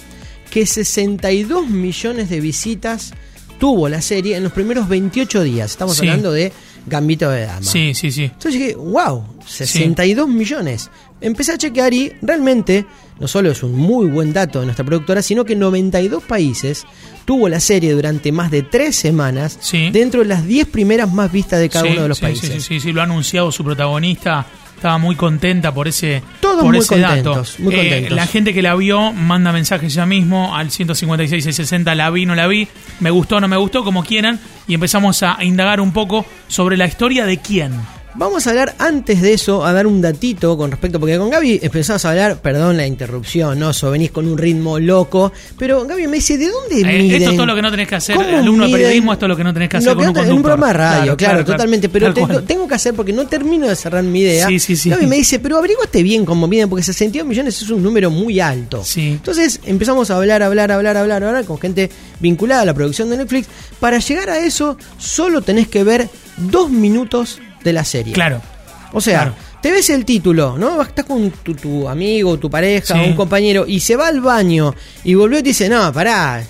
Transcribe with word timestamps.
que 0.51 0.65
62 0.67 1.69
millones 1.69 2.31
de 2.31 2.41
visitas 2.41 3.13
tuvo 3.59 3.89
la 3.89 4.01
serie 4.03 4.37
en 4.37 4.43
los 4.45 4.53
primeros 4.53 4.89
28 4.89 5.43
días. 5.43 5.71
Estamos 5.73 5.99
hablando 6.01 6.33
de 6.33 6.53
Gambito 6.87 7.31
de 7.31 7.43
Dama. 7.47 7.63
Sí, 7.63 7.95
sí, 7.95 8.11
sí. 8.11 8.25
Entonces 8.25 8.53
dije, 8.55 8.75
wow, 8.75 9.25
62 9.47 10.29
millones. 10.29 10.91
Empecé 11.21 11.53
a 11.53 11.59
chequear 11.59 11.95
y 11.95 12.13
realmente 12.23 12.85
no 13.21 13.29
solo 13.29 13.51
es 13.53 13.63
un 13.63 13.73
muy 13.77 14.07
buen 14.09 14.33
dato 14.33 14.59
de 14.61 14.67
nuestra 14.67 14.85
productora, 14.85 15.23
sino 15.23 15.45
que 15.45 15.55
92 15.55 16.25
países 16.25 16.85
tuvo 17.25 17.49
la 17.49 17.61
serie 17.61 17.93
durante 17.93 18.33
más 18.33 18.51
de 18.51 18.63
tres 18.63 18.97
semanas 18.97 19.57
Sí. 19.61 19.91
dentro 19.93 20.23
de 20.23 20.27
las 20.27 20.45
10 20.45 20.67
primeras 20.67 21.13
más 21.13 21.31
vistas 21.31 21.61
de 21.61 21.69
cada 21.69 21.85
Sí, 21.85 21.93
uno 21.93 22.03
de 22.03 22.09
los 22.09 22.19
países. 22.19 22.51
Sí, 22.51 22.61
sí, 22.61 22.81
sí, 22.81 22.93
lo 22.93 23.01
ha 23.01 23.05
anunciado 23.05 23.53
su 23.53 23.63
protagonista. 23.63 24.45
Estaba 24.83 24.99
muy 24.99 25.15
contenta 25.15 25.73
por 25.73 25.87
ese, 25.87 26.25
Todos 26.41 26.57
por 26.57 26.71
muy 26.71 26.79
ese 26.79 26.89
contentos, 26.89 27.53
dato. 27.53 27.63
muy 27.63 27.77
Eh, 27.77 28.09
la 28.11 28.27
gente 28.27 28.53
que 28.53 28.63
la 28.63 28.75
vio 28.75 29.13
manda 29.13 29.53
mensajes 29.53 29.95
ya 29.95 30.07
mismo 30.07 30.57
al 30.57 30.73
156 30.73 31.45
660, 31.45 31.95
la 31.95 32.11
vi, 32.11 32.27
no 32.27 32.35
la 32.35 32.49
vi, 32.49 32.67
me 32.99 33.13
gustó, 33.13 33.41
no 33.41 33.47
me 33.47 33.57
gustó, 33.57 33.85
como 33.85 34.03
quieran, 34.03 34.41
y 34.67 34.75
empezamos 34.75 35.23
a 35.23 35.39
indagar 35.45 35.81
un 35.81 35.93
poco 35.93 36.27
sobre 36.49 36.77
la 36.77 36.87
historia 36.87 37.27
de 37.27 37.39
quién. 37.39 37.71
Vamos 38.15 38.47
a 38.47 38.51
hablar 38.51 38.75
antes 38.79 39.23
de 39.23 39.33
eso, 39.33 39.65
a 39.65 39.73
dar 39.73 39.87
un 39.87 40.03
datito 40.03 40.55
con 40.59 40.71
respecto, 40.71 41.01
porque 41.01 41.17
con 41.17 41.31
Gaby 41.31 41.61
empezamos 41.63 42.05
a 42.05 42.11
hablar, 42.11 42.37
perdón 42.43 42.77
la 42.77 42.87
interrupción, 42.87 43.59
¿no? 43.59 43.73
So, 43.73 43.91
venís 43.91 44.11
con 44.11 44.29
un 44.29 44.37
ritmo 44.37 44.79
loco, 44.79 45.33
pero 45.59 45.87
Gaby 45.87 46.09
me 46.09 46.17
dice, 46.17 46.37
¿de 46.37 46.49
dónde 46.51 46.81
Eh, 46.81 47.03
miden? 47.03 47.11
esto 47.23 47.31
es 47.31 47.37
todo 47.37 47.47
lo 47.47 47.55
que 47.55 47.63
no 47.63 47.71
tenés 47.71 47.89
que 47.89 47.95
hacer, 47.95 48.15
¿Cómo 48.17 48.29
alumno 48.37 48.67
de 48.67 48.73
periodismo, 48.73 49.15
esto 49.15 49.25
es 49.25 49.29
lo 49.31 49.37
que 49.37 49.45
no 49.45 49.55
tenés 49.55 49.71
que 49.71 49.77
hacer 49.79 49.89
Lo 49.89 49.97
con 49.97 50.09
un 50.09 50.13
te- 50.13 50.21
En 50.21 50.27
un 50.27 50.29
conductor. 50.43 50.59
programa 50.59 50.67
de 50.67 50.73
radio, 50.75 50.93
Claro, 50.93 51.05
claro, 51.05 51.17
claro, 51.17 51.45
claro. 51.45 51.57
totalmente, 51.57 51.89
pero 51.89 52.07
Tal 52.13 52.45
tengo, 52.45 52.69
que 52.69 52.75
hacer 52.75 52.93
porque 52.93 53.15
no 53.15 53.27
termino 53.27 53.67
de 53.67 53.77
cerrar 53.77 54.03
mi 54.05 54.21
idea. 54.21 54.47
Sí, 54.47 54.59
sí, 54.59 54.77
sí. 54.77 54.91
Gaby 54.91 55.07
me 55.07 55.17
dice, 55.17 55.39
pero 55.39 55.57
averiguaste 55.57 56.03
bien 56.03 56.27
cómo 56.27 56.47
miden, 56.47 56.69
porque 56.69 56.83
62 56.83 57.27
millones 57.27 57.63
es 57.63 57.71
un 57.71 57.83
número 57.83 58.11
muy 58.11 58.41
alto. 58.41 58.85
Sí. 58.85 59.13
Entonces 59.13 59.59
empezamos 59.65 60.11
a 60.11 60.17
hablar, 60.19 60.43
hablar, 60.43 60.71
hablar, 60.71 60.99
hablar, 60.99 61.25
hablar 61.25 61.45
con 61.47 61.59
gente 61.59 61.91
vinculada 62.21 62.61
a 62.61 62.65
la 62.67 62.75
producción 62.75 63.09
de 63.09 63.17
Netflix. 63.17 63.49
Para 63.81 63.99
llegar 64.01 64.29
a 64.29 64.39
eso, 64.39 64.77
solo 64.99 65.41
tenés 65.41 65.67
que 65.69 65.83
ver 65.83 66.11
dos 66.37 66.71
minutos 66.71 67.39
de 67.65 67.73
la 67.73 67.85
serie. 67.85 68.13
Claro. 68.13 68.41
O 68.93 69.01
sea, 69.01 69.21
Claro. 69.23 69.35
te 69.63 69.71
ves 69.73 69.89
el 69.91 70.05
título, 70.05 70.57
¿no? 70.59 70.83
Estás 70.83 71.07
con 71.07 71.31
tu, 71.31 71.55
tu 71.55 71.89
amigo, 71.89 72.39
tu 72.39 72.51
pareja, 72.51 72.95
Sí. 72.95 73.01
un 73.09 73.15
compañero, 73.15 73.65
y 73.67 73.81
se 73.81 73.97
va 73.97 74.09
al 74.09 74.21
baño 74.21 74.75
y 75.05 75.15
volvió 75.15 75.39
y 75.39 75.43
te 75.43 75.49
dice, 75.51 75.69
no, 75.69 75.93
pará, 75.93 76.43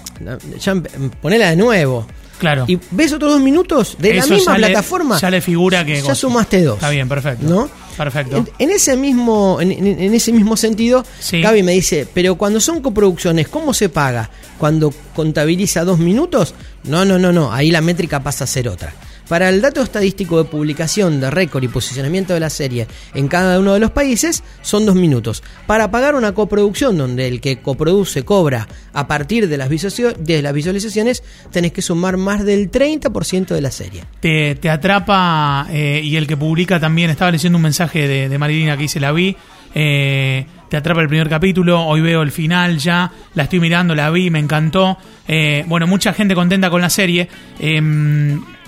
ya 0.59 0.73
empe- 0.75 1.11
ponela 1.21 1.51
de 1.51 1.57
nuevo. 1.57 2.07
Claro. 2.41 2.65
Y 2.67 2.77
ves 2.91 3.13
otros 3.13 3.31
dos 3.35 3.41
minutos 3.41 3.97
de 4.01 4.19
Eso 4.19 4.27
la 4.31 4.35
misma 4.35 4.55
plataforma. 4.57 5.17
ya 5.21 5.31
le 5.31 5.41
figura 5.41 5.85
que- 5.85 6.03
Ya 6.03 6.13
sumaste 6.17 6.63
dos. 6.65 6.75
Está 6.75 6.91
bien, 6.91 7.09
perfecto. 7.09 7.47
¿No? 7.49 7.71
Perfecto. 7.97 8.39
En, 8.39 8.49
en 8.59 8.71
ese 8.71 8.97
mismo, 8.97 9.59
en 9.61 9.71
ese 10.15 10.33
mismo 10.33 10.57
sentido, 10.57 11.05
Sí. 11.21 11.41
Gaby 11.41 11.63
me 11.63 11.71
dice, 11.73 12.09
pero 12.13 12.35
cuando 12.35 12.59
son 12.59 12.81
coproducciones, 12.83 13.47
¿cómo 13.47 13.73
se 13.73 13.89
paga? 13.91 14.29
¿Cuando 14.59 14.93
contabiliza 15.15 15.85
dos 15.85 16.01
minutos? 16.01 16.55
No, 16.83 17.05
no, 17.05 17.17
no, 17.21 17.31
no, 17.33 17.53
ahí 17.53 17.71
la 17.71 17.81
métrica 17.81 18.21
pasa 18.21 18.43
a 18.43 18.47
ser 18.49 18.69
otra. 18.69 18.93
Para 19.33 19.49
el 19.49 19.63
dato 19.63 19.81
estadístico 19.81 20.37
de 20.37 20.45
publicación 20.45 21.19
de 21.19 21.31
récord 21.31 21.63
y 21.63 21.69
posicionamiento 21.69 22.35
de 22.35 22.41
la 22.41 22.51
serie 22.51 22.87
en 23.15 23.29
cada 23.29 23.59
uno 23.59 23.73
de 23.73 23.81
los 23.81 23.91
países 23.91 24.45
son 24.61 24.85
dos 24.85 24.95
minutos. 24.95 25.43
Para 25.67 25.91
pagar 25.91 26.17
una 26.17 26.33
coproducción 26.33 26.99
donde 26.99 27.29
el 27.29 27.41
que 27.41 27.61
coproduce 27.61 28.27
cobra 28.27 28.69
a 28.93 29.09
partir 29.09 29.49
de 29.49 29.57
las, 29.57 29.71
visualizaciones, 29.71 31.23
tenés 31.51 31.73
que 31.73 31.81
sumar 31.81 32.19
más 32.19 32.45
del 32.45 32.71
30% 32.71 33.47
de 33.55 33.61
la 33.63 33.71
serie. 33.71 34.05
te, 34.21 34.55
te 34.57 34.69
atrapa 34.69 35.67
eh, 35.71 36.03
y 36.05 36.17
el 36.17 36.27
que 36.27 36.37
publica 36.37 36.79
también, 36.79 37.09
estaba 37.09 37.31
leyendo 37.31 37.57
un 37.57 37.63
mensaje 37.63 38.07
de, 38.29 38.39
Marilina 38.39 38.77
que 38.77 38.83
dice 38.83 39.01
la 39.01 39.13
vi, 39.13 39.35
eh, 39.75 40.45
te 40.69 40.77
atrapa 40.77 41.01
el 41.01 41.09
primer 41.09 41.31
capítulo, 41.31 41.81
hoy 41.81 42.03
veo 42.03 42.21
el 42.21 42.33
final 42.33 42.77
ya, 42.77 43.11
la 43.35 43.45
estoy 43.45 43.61
mirando, 43.61 43.95
la 43.95 44.11
vi, 44.11 44.29
me 44.29 44.41
encantó, 44.41 44.99
Eh, 45.27 45.65
bueno, 45.69 45.87
mucha 45.87 46.13
gente 46.13 46.35
contenta 46.35 46.69
con 46.69 46.83
la 46.83 46.91
serie, 46.91 47.29
Eh, 47.61 47.81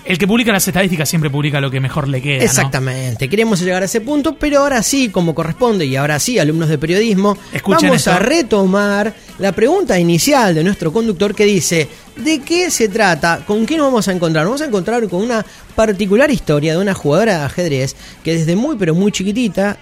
el 0.05 0.19
que 0.19 0.27
publica 0.27 0.53
las 0.53 0.67
estadísticas 0.69 1.09
siempre 1.09 1.31
publica 1.31 1.61
lo 1.61 1.71
que 1.71 1.81
mejor 1.81 2.09
le 2.09 2.21
queda. 2.21 2.39
¿no? 2.39 2.45
Exactamente, 2.45 3.29
queremos 3.29 3.61
llegar 3.61 3.83
a 3.83 3.87
ese 3.87 4.01
punto, 4.01 4.37
pero 4.39 4.61
ahora 4.61 4.83
sí, 4.83 5.09
como 5.09 5.35
corresponde, 5.35 5.87
y 5.87 5.97
ahora 5.97 6.19
sí, 6.19 6.39
alumnos 6.39 6.69
de 6.69 6.79
periodismo, 6.79 7.37
Escuchen 7.53 7.89
vamos 7.89 7.97
esto. 7.99 8.13
a 8.13 8.19
retomar 8.19 9.15
la 9.39 9.53
pregunta 9.53 9.99
inicial 9.99 10.55
de 10.55 10.63
nuestro 10.63 10.93
conductor 10.93 11.35
que 11.35 11.45
dice, 11.45 11.89
¿de 12.17 12.41
qué 12.41 12.71
se 12.71 12.89
trata? 12.89 13.45
¿Con 13.47 13.67
qué 13.67 13.77
nos 13.77 13.87
vamos 13.87 14.09
a 14.09 14.13
encontrar? 14.13 14.45
Nos 14.45 14.53
vamos 14.53 14.63
a 14.63 14.67
encontrar 14.67 15.09
con 15.09 15.23
una 15.23 15.45
particular 15.75 16.31
historia 16.31 16.73
de 16.75 16.79
una 16.79 16.95
jugadora 16.95 17.39
de 17.39 17.45
ajedrez 17.45 17.97
que 18.23 18.37
desde 18.37 18.57
muy 18.57 18.77
pero 18.77 18.95
muy 18.95 19.11
chiquitita 19.11 19.79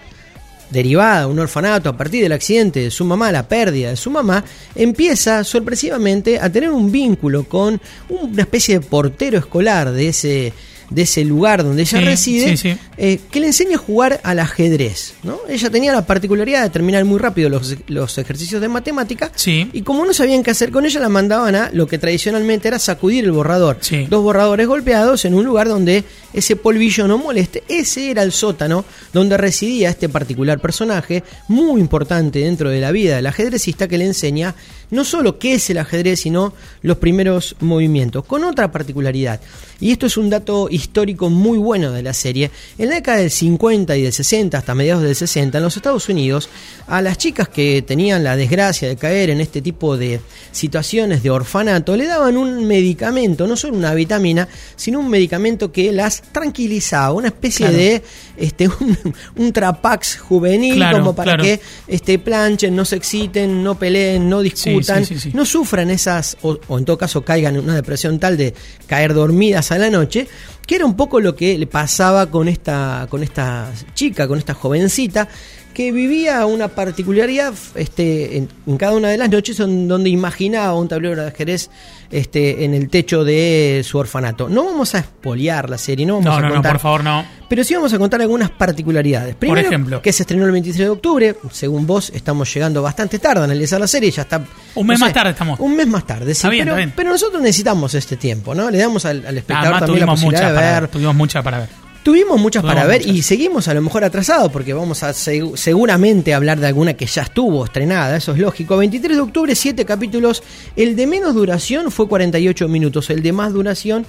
derivada 0.73 1.21
de 1.21 1.27
un 1.27 1.39
orfanato 1.39 1.89
a 1.89 1.97
partir 1.97 2.23
del 2.23 2.33
accidente 2.33 2.81
de 2.81 2.91
su 2.91 3.05
mamá, 3.05 3.31
la 3.31 3.47
pérdida 3.47 3.91
de 3.91 3.97
su 3.97 4.11
mamá, 4.11 4.45
empieza 4.75 5.45
sorpresivamente 5.45 6.41
a 6.41 6.51
tener 6.51 6.71
un 6.71 6.91
vínculo 6.91 7.45
con 7.45 7.81
una 8.09 8.43
especie 8.43 8.79
de 8.79 8.87
portero 8.87 9.39
escolar 9.39 9.93
de 9.93 10.09
ese, 10.09 10.53
de 10.95 11.03
ese 11.03 11.25
lugar 11.25 11.63
donde 11.65 11.83
ella 11.83 11.99
Sí, 11.99 12.05
reside, 12.05 12.57
sí, 12.57 12.71
sí. 12.73 12.79
eh, 12.97 13.21
que 13.31 13.41
le 13.41 13.47
enseña 13.49 13.77
a 13.77 13.79
jugar 13.79 14.21
al 14.23 14.39
ajedrez. 14.39 15.15
¿no? 15.23 15.39
Ella 15.49 15.71
tenía 15.71 15.93
la 15.93 16.07
particularidad 16.07 16.63
de 16.63 16.71
terminar 16.71 17.05
muy 17.05 17.19
rápido 17.19 17.49
los, 17.49 17.77
los 17.89 18.19
ejercicios 18.19 18.61
de 18.61 18.69
matemática 18.69 19.31
y 19.73 19.83
como 19.83 20.05
no 20.05 20.13
sabían 20.13 20.43
qué 20.43 20.51
hacer 20.51 20.71
con 20.71 20.85
ella, 20.87 21.01
la 21.01 21.09
mandaban 21.09 21.55
a 21.55 21.71
lo 21.73 21.87
que 21.87 21.99
tradicionalmente 21.99 22.69
era 22.69 22.79
sacudir 22.79 23.25
el 23.25 23.33
borrador. 23.33 23.79
Dos 24.09 24.23
borradores 24.23 24.67
golpeados 24.67 25.25
en 25.25 25.35
un 25.35 25.45
lugar 25.45 25.69
donde 25.69 26.05
ese 26.33 26.57
polvillo 26.57 27.09
no 27.09 27.19
moleste. 27.19 27.63
Ese 27.69 28.11
era 28.11 28.23
el 28.23 28.33
sótano 28.33 28.85
donde 29.13 29.37
residía 29.37 29.91
este 29.91 30.09
particular 30.09 30.61
personaje, 30.61 31.23
muy 31.49 31.81
importante 31.81 32.41
dentro 32.41 32.71
de 32.71 32.81
la 32.81 32.91
vida 32.93 33.17
del 33.17 33.27
ajedrecista, 33.27 33.89
que 33.89 33.99
le 33.99 34.07
enseña 34.07 34.55
no 34.91 35.05
solo 35.05 35.39
qué 35.39 35.55
es 35.55 35.71
el 35.71 35.79
ajedrez, 35.79 36.21
sino 36.21 36.53
los 36.83 36.99
primeros 36.99 37.57
movimientos, 37.61 38.25
con 38.27 38.45
otra 38.45 38.71
particularidad. 38.71 39.41
Y 39.81 39.91
esto 39.93 40.07
es 40.07 40.17
un 40.17 40.29
dato 40.31 40.69
histórico 40.71 40.82
muy 41.31 41.59
bueno 41.59 41.91
de 41.93 42.03
la 42.03 42.13
serie. 42.13 42.51
En 42.79 42.89
la 42.89 42.97
década 42.97 43.19
del 43.19 43.31
50 43.31 43.97
y 43.97 44.03
del 44.03 44.13
60, 44.13 44.59
hasta 44.59 44.75
mediados 44.75 45.03
del 45.03 45.15
60, 45.15 45.59
en 45.59 45.65
los 45.65 45.77
Estados 45.77 46.09
Unidos, 46.09 46.49
a 46.87 47.01
las 47.03 47.19
chicas 47.19 47.49
que 47.49 47.83
tenían 47.83 48.25
la 48.25 48.37
desgracia 48.37 48.89
de 48.89 48.97
caer 48.97 49.31
en 49.31 49.41
este 49.41 49.63
tipo 49.63 49.97
de 49.97 50.21
situaciones 50.51 51.23
de 51.23 51.31
orfanato, 51.31 51.97
le 51.97 52.07
daban 52.07 52.37
un 52.37 52.67
medicamento, 52.67 53.47
no 53.47 53.57
solo 53.57 53.77
una 53.77 53.95
vitamina, 53.95 54.49
sino 54.77 55.01
un 55.01 55.09
medicamento 55.09 55.73
que 55.73 55.93
las 55.93 56.23
tranquilizaba, 56.33 57.13
una 57.13 57.29
especie 57.29 57.67
Claro. 57.67 57.77
de 57.77 58.03
este 58.39 58.69
un, 58.81 58.99
un 59.37 59.53
trapax 59.53 60.19
juvenil 60.19 60.77
Claro, 60.77 60.99
como 60.99 61.15
para 61.15 61.33
claro. 61.37 61.43
que 61.45 61.61
este 61.87 62.19
planchen, 62.19 62.75
no 62.75 62.85
se 62.85 62.97
exciten, 62.97 63.63
no 63.63 63.79
peleen, 63.79 64.29
no 64.29 64.41
discutan, 64.43 65.05
sí, 65.05 65.15
sí, 65.15 65.31
sí. 65.31 65.33
no 65.35 65.45
sufran 65.45 65.91
esas 65.91 66.37
o, 66.43 66.59
o 66.69 66.79
en 66.79 66.85
todo 66.85 66.99
caso 66.99 67.23
caigan 67.25 67.57
en 67.57 67.63
una 67.65 67.75
depresión 67.75 68.19
tal 68.19 68.37
de 68.37 68.55
caer 68.87 69.15
dormidas 69.15 69.71
a 69.73 69.79
la 69.79 69.91
noche, 69.91 70.27
que 70.67 70.77
era 70.77 70.87
un 70.87 70.97
poco 70.97 71.21
lo 71.21 71.35
que 71.35 71.59
le 71.59 71.67
pasaba 71.67 72.27
con 72.27 72.49
esta 72.49 73.07
con 73.11 73.23
esta 73.23 73.71
chica, 73.95 74.29
con 74.29 74.39
esta 74.39 74.55
jovencita 74.55 75.29
que 75.73 75.93
vivía 75.93 76.45
una 76.47 76.69
particularidad 76.69 77.55
este, 77.75 78.37
en, 78.37 78.49
en 78.67 78.77
cada 78.77 78.93
una 78.93 79.09
de 79.09 79.19
las 79.19 79.31
noches 79.31 79.57
donde 79.59 80.11
imaginaba 80.11 80.75
un 80.75 80.89
tablero 80.89 81.23
de 81.23 81.29
ajedrez 81.29 81.71
este, 82.11 82.65
en 82.65 82.75
el 82.75 82.89
techo 82.91 83.25
de 83.25 83.83
su 83.85 83.97
orfanato. 83.99 84.49
No 84.49 84.65
vamos 84.65 84.95
a 84.95 84.99
espolear 84.99 85.71
la 85.71 85.79
serie, 85.79 86.05
no 86.05 86.15
vamos 86.21 86.27
No, 86.27 86.33
a 86.35 86.41
no, 86.41 86.49
no, 86.49 86.55
contar 86.55 86.73
por 86.73 86.81
favor, 86.81 87.05
no. 87.05 87.25
pero 87.49 87.65
sí 87.65 87.75
vamos 87.75 87.93
a 87.95 87.99
contar 87.99 88.21
algunas 88.21 88.51
particularidades. 88.51 89.35
Primero, 89.35 89.67
ejemplo. 89.67 90.03
que 90.03 90.13
se 90.13 90.25
estrenó 90.25 90.45
el 90.45 90.53
23 90.53 90.79
de 90.87 90.91
octubre. 90.91 91.37
Según 91.51 91.87
vos, 91.87 92.11
estamos 92.15 92.53
llegando 92.53 92.83
bastante 92.83 93.19
tarde 93.19 93.41
a 93.41 93.45
analizar 93.45 93.81
la 93.81 93.87
serie. 93.87 94.11
Ya 94.11 94.23
está. 94.23 94.45
Un 94.75 94.87
mes 94.87 95.01
más 95.01 95.13
tarde 95.13 95.31
estamos. 95.31 95.59
Un 95.59 95.75
mes 95.75 95.87
más 95.87 96.07
tarde, 96.07 96.27
sí. 96.27 96.39
Está 96.39 96.51
bien, 96.51 96.65
pero, 96.65 96.73
está 96.73 96.79
bien. 96.87 96.93
pero 96.95 97.11
nosotros 97.11 97.41
necesitamos 97.41 97.95
este 97.95 98.17
tiempo, 98.17 98.55
¿no? 98.55 98.71
Le 98.71 98.79
damos 98.79 99.05
al, 99.07 99.25
al 99.27 99.39
espectador 99.39 99.65
Además 99.75 99.81
también 99.87 100.07
la 100.07 100.13
posibilidad 100.13 100.49
de 100.53 100.81
ver. 100.81 100.89
Tuvimos 100.89 101.15
muchas 101.15 101.43
para 101.43 101.59
ver. 101.61 101.82
Tuvimos 102.03 102.41
muchas 102.41 102.65
para 102.65 102.85
ver 102.85 103.01
muchas. 103.03 103.17
y 103.17 103.23
seguimos 103.23 103.69
a 103.69 103.75
lo 103.75 103.83
mejor 103.83 104.03
atrasados 104.05 104.51
porque 104.51 104.73
vamos 104.75 105.03
a 105.03 105.11
segu- 105.13 105.57
seguramente 105.57 106.35
hablar 106.35 106.59
de 106.59 106.67
alguna 106.67 106.95
que 106.95 107.07
ya 107.07 107.23
estuvo 107.23 107.65
estrenada, 107.65 108.17
eso 108.17 108.33
es 108.33 108.39
lógico. 108.39 108.77
23 108.77 109.17
de 109.17 109.23
octubre, 109.23 109.55
7 109.55 109.85
capítulos. 109.85 110.43
El 110.75 110.97
de 110.97 111.07
menos 111.07 111.35
duración 111.35 111.91
fue 111.93 112.09
48 112.09 112.69
minutos, 112.69 113.09
el 113.11 113.23
de 113.23 113.33
más 113.33 113.53
duración. 113.53 114.05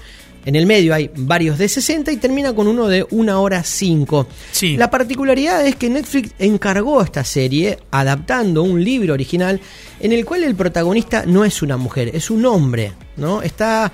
En 0.45 0.57
el 0.57 0.65
medio 0.65 0.93
hay 0.93 1.09
varios 1.15 1.57
de 1.57 1.69
60 1.69 2.11
y 2.11 2.17
termina 2.17 2.53
con 2.53 2.67
uno 2.67 2.89
de 2.89 3.05
1 3.11 3.41
hora 3.41 3.63
5. 3.63 4.27
Sí. 4.51 4.75
La 4.75 4.89
particularidad 4.89 5.65
es 5.65 5.77
que 5.77 5.89
Netflix 5.89 6.31
encargó 6.37 7.01
esta 7.01 7.23
serie 7.23 7.77
adaptando 7.91 8.61
un 8.63 8.83
libro 8.83 9.13
original 9.13 9.61
en 10.01 10.11
el 10.11 10.25
cual 10.25 10.43
el 10.43 10.55
protagonista 10.55 11.23
no 11.25 11.45
es 11.45 11.61
una 11.61 11.77
mujer, 11.77 12.11
es 12.13 12.29
un 12.29 12.45
hombre, 12.45 12.91
¿no? 13.15 13.41
Está 13.41 13.89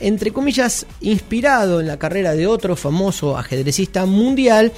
entre 0.00 0.30
comillas, 0.32 0.86
inspirado 1.00 1.80
en 1.80 1.86
la 1.86 1.98
carrera 1.98 2.34
de 2.34 2.46
otro 2.46 2.74
famoso 2.76 3.36
ajedrecista 3.36 4.06
mundial, 4.06 4.72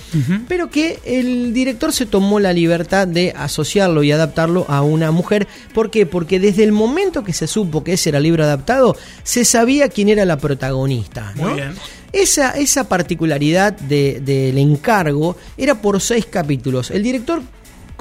pero 0.49 0.69
que 0.71 0.99
el 1.05 1.53
director 1.55 1.93
se 1.93 2.07
tomó 2.07 2.41
la 2.41 2.53
libertad 2.53 3.07
de 3.07 3.33
asociarlo 3.37 4.03
y 4.03 4.13
adaptarlo 4.13 4.67
a 4.69 4.83
una 4.83 5.11
mujer. 5.11 5.47
¿Por 5.75 5.91
qué? 5.91 6.07
Porque 6.07 6.41
desde 6.41 6.65
el 6.65 6.73
momento 6.73 7.23
que 7.25 7.33
se 7.33 7.47
supo 7.47 7.85
que 7.85 7.95
ese 7.95 8.09
era 8.11 8.19
el 8.19 8.25
libro 8.25 8.45
adaptado, 8.45 8.97
se 9.23 9.45
sabía 9.45 9.89
quién 9.89 10.09
era 10.09 10.25
la 10.25 10.37
protagonista. 10.39 11.33
¿no? 11.37 11.45
Muy 11.45 11.55
bien. 11.55 11.75
Esa, 12.13 12.51
esa 12.51 12.89
particularidad 12.89 13.73
de- 13.73 14.21
del 14.21 14.59
encargo 14.59 15.37
era 15.57 15.81
por 15.81 16.01
seis 16.01 16.27
capítulos. 16.27 16.91
El 16.91 17.03
director 17.03 17.41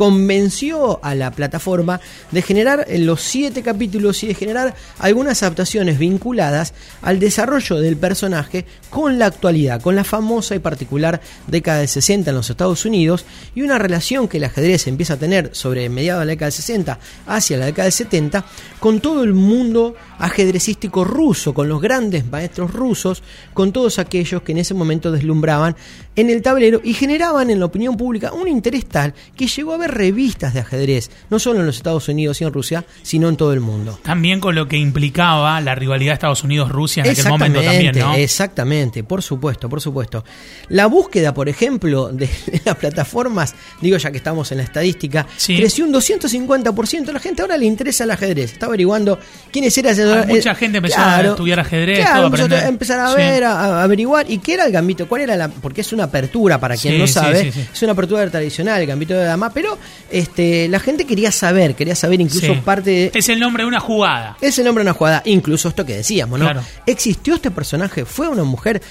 convenció 0.02 1.00
a 1.04 1.14
la 1.14 1.30
plataforma 1.30 2.02
de 2.32 2.42
generar 2.42 2.86
en 2.88 3.06
los 3.06 3.22
siete 3.22 3.62
capítulos 3.62 4.24
y 4.24 4.28
de 4.30 4.34
generar 4.34 4.74
algunas 4.98 5.44
adaptaciones 5.44 6.00
vinculadas 6.00 6.74
al 7.04 7.20
desarrollo 7.20 7.76
del 7.76 7.98
personaje 7.98 8.66
con 8.90 9.20
la 9.20 9.28
actualidad, 9.28 9.80
con 9.80 9.96
la 9.96 10.04
famosa 10.04 10.56
y 10.56 10.60
particular 10.60 11.22
década 11.46 11.82
del 11.82 11.88
60 11.88 12.32
en 12.32 12.36
los 12.36 12.50
Estados 12.50 12.84
Unidos 12.84 13.26
y 13.54 13.62
una 13.62 13.78
relación 13.78 14.28
que 14.28 14.38
el 14.38 14.46
ajedrez 14.46 14.88
empieza 14.88 15.14
a 15.14 15.18
tener 15.18 15.52
sobre 15.54 15.88
mediados 15.88 16.22
de 16.22 16.26
la 16.26 16.32
década 16.32 16.48
del 16.48 16.54
60 16.54 17.00
hacia 17.28 17.58
la 17.58 17.66
década 17.68 17.84
del 17.84 17.94
70 17.94 18.44
con 18.80 19.02
todo 19.02 19.24
el 19.24 19.34
mundo 19.34 19.94
ajedrecístico 20.18 21.04
ruso, 21.04 21.54
con 21.54 21.70
los 21.70 21.80
grandes 21.80 22.26
maestros 22.26 22.74
rusos, 22.74 23.22
con 23.54 23.72
todos 23.72 24.00
aquellos 24.00 24.42
que 24.42 24.54
en 24.54 24.58
ese 24.58 24.74
momento 24.74 25.12
deslumbraban 25.12 25.76
en 26.16 26.30
el 26.32 26.42
tablero 26.42 26.82
y 26.84 26.96
generaban 26.96 27.52
en 27.52 27.60
la 27.60 27.66
opinión 27.66 27.96
pública 27.98 28.34
un 28.34 28.48
interés 28.48 28.88
tal 28.88 29.14
que 29.36 29.48
llegó 29.48 29.74
a 29.74 29.76
haber 29.76 29.91
revistas 29.92 30.54
de 30.54 30.62
ajedrez, 30.62 31.12
no 31.30 31.40
solo 31.40 31.60
en 31.60 31.66
los 31.66 31.78
Estados 31.78 32.08
Unidos 32.10 32.42
y 32.42 32.44
en 32.44 32.54
Rusia, 32.54 32.86
sino 33.04 33.30
en 33.30 33.38
todo 33.38 33.54
el 33.54 33.60
mundo. 33.60 34.00
También 34.04 34.40
con 34.40 34.56
lo 34.56 34.68
que 34.68 34.78
implicaba 34.78 35.60
la 35.62 35.76
rivalidad 35.76 36.14
Estados 36.14 36.44
Unidos-Rusia 36.44 37.04
en 37.04 37.12
aquel 37.12 37.28
momento 37.28 37.62
también, 37.62 37.98
¿no? 37.98 38.14
Exactamente, 38.16 39.04
por 39.04 39.22
supuesto, 39.22 39.70
por 39.70 39.82
supuesto. 39.82 40.24
La 40.70 40.88
búsqueda, 40.88 41.34
por 41.34 41.50
ejemplo, 41.50 42.10
de 42.10 42.30
las 42.66 42.76
plataformas, 42.76 43.56
digo 43.82 43.98
ya 43.98 44.12
que 44.12 44.18
estamos 44.18 44.52
en 44.52 44.58
la 44.60 44.64
estadística, 44.64 45.28
Sí. 45.38 45.56
creció 45.58 45.86
un 45.86 45.92
250%. 45.94 47.12
La 47.12 47.20
gente 47.20 47.42
ahora 47.42 47.58
le 47.58 47.66
interesa 47.66 48.04
el 48.04 48.12
ajedrez, 48.12 48.54
está 48.54 48.66
averiguando 48.68 49.20
quiénes 49.52 49.78
eran. 49.78 49.96
Ah, 50.00 50.26
mucha 50.28 50.56
gente 50.56 50.78
empezó 50.78 51.00
a 51.02 51.22
estudiar 51.22 51.60
ajedrez, 51.60 52.00
claro, 52.00 52.30
todo 52.32 52.56
a 52.56 52.68
empezar 52.68 53.00
a 53.00 53.14
ver, 53.16 53.44
a, 53.44 53.80
a 53.80 53.84
averiguar, 53.84 54.30
y 54.30 54.38
qué 54.40 54.54
era 54.56 54.66
el 54.66 54.72
gambito, 54.72 55.08
cuál 55.08 55.22
era 55.22 55.36
la, 55.36 55.50
porque 55.50 55.82
es 55.82 55.92
una 55.94 56.06
apertura 56.06 56.60
para 56.60 56.76
quien 56.78 56.94
Sí, 56.94 57.00
no 57.00 57.08
sabe, 57.08 57.48
es 57.74 57.82
una 57.82 57.92
apertura 57.94 58.30
tradicional, 58.30 58.80
el 58.82 58.88
gambito 58.88 59.14
de 59.14 59.24
dama, 59.26 59.52
pero 59.54 59.78
este, 60.10 60.68
la 60.68 60.80
gente 60.80 61.06
quería 61.06 61.32
saber, 61.32 61.76
quería 61.76 61.96
saber 61.96 62.22
incluso 62.22 62.54
Sí. 62.54 62.62
parte 62.64 62.90
de, 62.90 63.12
Es 63.14 63.30
el 63.30 63.40
nombre 63.40 63.64
de 63.64 63.68
una 63.68 63.80
jugada. 63.80 64.38
es 64.42 64.58
el 64.60 64.66
nombre 64.66 64.84
de 64.84 64.90
una 64.90 64.98
jugada, 64.98 65.22
incluso 65.26 65.70
esto 65.70 65.86
que 65.86 65.96
decíamos, 65.98 66.40
¿no? 66.40 66.46
Claro. 66.46 66.64
¿Existió 66.86 67.36
este 67.36 67.52
personaje? 67.52 68.06
¿Fue 68.06 68.28
una 68.28 68.44
mujer? 68.44 68.82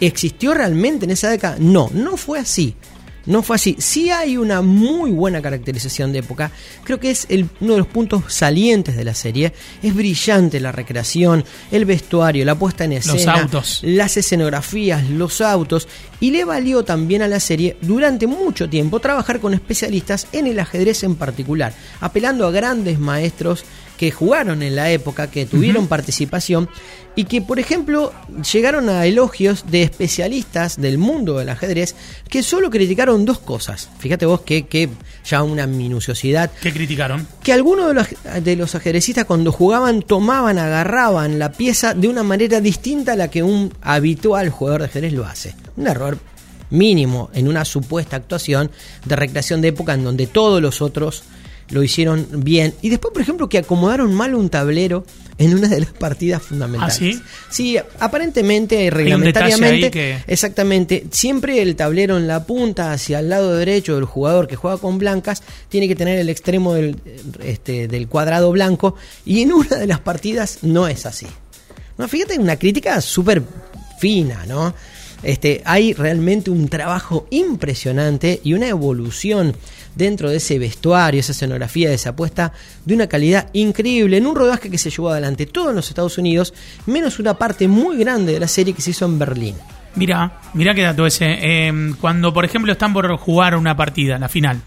¿Existió 0.00 0.54
realmente 0.54 1.04
en 1.04 1.12
esa 1.12 1.30
década? 1.30 1.56
No, 1.58 1.88
no 1.92 2.16
fue 2.16 2.38
así. 2.40 2.74
No 3.26 3.42
fue 3.42 3.56
así. 3.56 3.76
Sí 3.78 4.10
hay 4.10 4.36
una 4.36 4.60
muy 4.62 5.10
buena 5.10 5.40
caracterización 5.40 6.12
de 6.12 6.18
época. 6.20 6.50
Creo 6.84 7.00
que 7.00 7.10
es 7.10 7.26
el- 7.30 7.48
uno 7.60 7.72
de 7.72 7.78
los 7.78 7.86
puntos 7.86 8.24
salientes 8.32 8.96
de 8.96 9.04
la 9.04 9.14
serie. 9.14 9.52
Es 9.82 9.94
brillante 9.94 10.60
la 10.60 10.72
recreación, 10.72 11.44
el 11.70 11.84
vestuario, 11.84 12.44
la 12.44 12.54
puesta 12.58 12.84
en 12.84 12.92
escena, 12.92 13.42
autos. 13.42 13.80
las 13.82 14.16
escenografías, 14.16 15.08
los 15.08 15.40
autos. 15.40 15.88
Y 16.20 16.30
le 16.30 16.44
valió 16.44 16.84
también 16.84 17.22
a 17.22 17.28
la 17.28 17.40
serie 17.40 17.76
durante 17.80 18.26
mucho 18.26 18.68
tiempo 18.68 19.00
trabajar 19.00 19.40
con 19.40 19.54
especialistas 19.54 20.26
en 20.32 20.46
el 20.46 20.58
ajedrez 20.60 21.02
en 21.02 21.14
particular, 21.16 21.74
apelando 22.00 22.46
a 22.46 22.50
grandes 22.50 22.98
maestros 22.98 23.64
que 23.96 24.10
jugaron 24.10 24.62
en 24.62 24.76
la 24.76 24.90
época, 24.90 25.30
que 25.30 25.46
tuvieron 25.46 25.86
participación 25.86 26.68
y 27.16 27.24
que, 27.24 27.40
por 27.40 27.60
ejemplo, 27.60 28.12
llegaron 28.52 28.88
a 28.88 29.06
elogios 29.06 29.64
de 29.70 29.82
especialistas 29.82 30.80
del 30.80 30.98
mundo 30.98 31.38
del 31.38 31.48
ajedrez 31.48 31.94
que 32.28 32.42
solo 32.42 32.70
criticaron 32.70 33.24
dos 33.24 33.38
cosas. 33.38 33.88
Fíjate 33.98 34.26
vos 34.26 34.40
que, 34.40 34.66
que 34.66 34.88
ya 35.24 35.42
una 35.42 35.66
minuciosidad 35.66 36.50
¿Qué 36.60 36.72
criticaron? 36.72 37.26
que 37.42 37.52
algunos 37.52 37.88
de 37.88 37.94
los, 37.94 38.08
de 38.44 38.56
los 38.56 38.74
ajedrecistas 38.74 39.26
cuando 39.26 39.52
jugaban 39.52 40.02
tomaban, 40.02 40.58
agarraban 40.58 41.38
la 41.38 41.52
pieza 41.52 41.94
de 41.94 42.08
una 42.08 42.22
manera 42.22 42.60
distinta 42.60 43.12
a 43.12 43.16
la 43.16 43.30
que 43.30 43.42
un 43.42 43.72
habitual 43.80 44.50
jugador 44.50 44.80
de 44.80 44.86
ajedrez 44.86 45.12
lo 45.12 45.24
hace. 45.24 45.54
Un 45.76 45.86
error 45.86 46.18
mínimo 46.70 47.30
en 47.32 47.46
una 47.46 47.64
supuesta 47.64 48.16
actuación 48.16 48.70
de 49.04 49.16
recreación 49.16 49.60
de 49.60 49.68
época 49.68 49.94
en 49.94 50.04
donde 50.04 50.26
todos 50.26 50.60
los 50.60 50.82
otros 50.82 51.22
lo 51.70 51.82
hicieron 51.82 52.26
bien. 52.44 52.74
Y 52.82 52.88
después, 52.90 53.12
por 53.12 53.22
ejemplo, 53.22 53.48
que 53.48 53.58
acomodaron 53.58 54.12
mal 54.14 54.34
un 54.34 54.48
tablero 54.50 55.04
en 55.38 55.54
una 55.54 55.66
de 55.68 55.80
las 55.80 55.90
partidas 55.90 56.42
fundamentales. 56.42 56.94
¿Ah, 56.94 56.98
sí? 56.98 57.20
Sí, 57.50 57.76
aparentemente, 57.98 58.88
reglamentariamente, 58.90 59.90
que- 59.90 60.18
Exactamente. 60.26 61.06
Siempre 61.10 61.60
el 61.62 61.74
tablero 61.74 62.16
en 62.16 62.26
la 62.28 62.44
punta, 62.44 62.92
hacia 62.92 63.18
el 63.18 63.28
lado 63.30 63.56
derecho 63.56 63.96
del 63.96 64.04
jugador 64.04 64.46
que 64.46 64.56
juega 64.56 64.78
con 64.78 64.98
blancas, 64.98 65.42
tiene 65.68 65.88
que 65.88 65.96
tener 65.96 66.18
el 66.18 66.28
extremo 66.28 66.74
del, 66.74 66.96
este, 67.42 67.88
del 67.88 68.06
cuadrado 68.08 68.52
blanco. 68.52 68.94
Y 69.24 69.42
en 69.42 69.52
una 69.52 69.76
de 69.76 69.86
las 69.86 70.00
partidas 70.00 70.58
no 70.62 70.86
es 70.86 71.04
así. 71.06 71.26
No, 71.98 72.06
fíjate, 72.08 72.38
una 72.38 72.56
crítica 72.56 73.00
súper 73.00 73.42
fina, 73.98 74.44
¿no? 74.46 74.74
Este, 75.24 75.62
hay 75.64 75.92
realmente 75.94 76.50
un 76.50 76.68
trabajo 76.68 77.26
impresionante 77.30 78.40
y 78.44 78.52
una 78.54 78.68
evolución 78.68 79.56
dentro 79.94 80.28
de 80.30 80.36
ese 80.36 80.58
vestuario, 80.58 81.20
esa 81.20 81.32
escenografía, 81.32 81.88
de 81.88 81.94
esa 81.94 82.10
apuesta 82.10 82.52
de 82.84 82.94
una 82.94 83.06
calidad 83.06 83.48
increíble 83.52 84.16
en 84.16 84.26
un 84.26 84.34
rodaje 84.36 84.70
que 84.70 84.78
se 84.78 84.90
llevó 84.90 85.10
adelante 85.10 85.46
todo 85.46 85.70
en 85.70 85.76
los 85.76 85.88
Estados 85.88 86.18
Unidos, 86.18 86.52
menos 86.86 87.18
una 87.18 87.34
parte 87.34 87.68
muy 87.68 87.96
grande 87.96 88.32
de 88.32 88.40
la 88.40 88.48
serie 88.48 88.74
que 88.74 88.82
se 88.82 88.90
hizo 88.90 89.04
en 89.06 89.18
Berlín. 89.18 89.54
Mira, 89.96 90.40
mira 90.54 90.74
qué 90.74 90.82
dato 90.82 91.06
ese. 91.06 91.24
Eh, 91.40 91.92
cuando, 92.00 92.34
por 92.34 92.44
ejemplo, 92.44 92.72
están 92.72 92.92
por 92.92 93.16
jugar 93.16 93.56
una 93.56 93.76
partida, 93.76 94.18
la 94.18 94.28
final, 94.28 94.60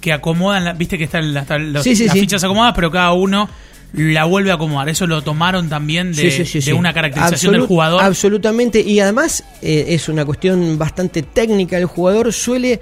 que 0.00 0.12
acomodan, 0.12 0.64
la- 0.64 0.72
viste 0.72 0.96
que 0.96 1.04
están 1.04 1.34
las, 1.34 1.46
los- 1.60 1.82
Sí, 1.82 1.94
sí, 1.96 2.04
las 2.06 2.14
sí. 2.14 2.20
fichas 2.20 2.44
acomodadas, 2.44 2.74
pero 2.76 2.90
cada 2.90 3.12
uno 3.12 3.48
la 3.96 4.24
vuelve 4.24 4.50
a 4.50 4.54
acomodar. 4.54 4.88
Eso 4.88 5.06
lo 5.06 5.22
tomaron 5.22 5.68
también 5.68 6.12
de, 6.12 6.30
Sí, 6.30 6.30
sí, 6.30 6.44
sí, 6.44 6.58
de 6.58 6.62
sí. 6.62 6.72
una 6.72 6.92
caracterización 6.92 7.54
Absolut- 7.54 7.58
del 7.58 7.66
jugador. 7.66 8.02
Absolutamente, 8.02 8.80
y 8.80 9.00
además 9.00 9.44
eh, 9.62 9.86
es 9.88 10.08
una 10.08 10.24
cuestión 10.24 10.76
bastante 10.78 11.22
técnica. 11.22 11.78
El 11.78 11.86
jugador 11.86 12.32
suele. 12.32 12.80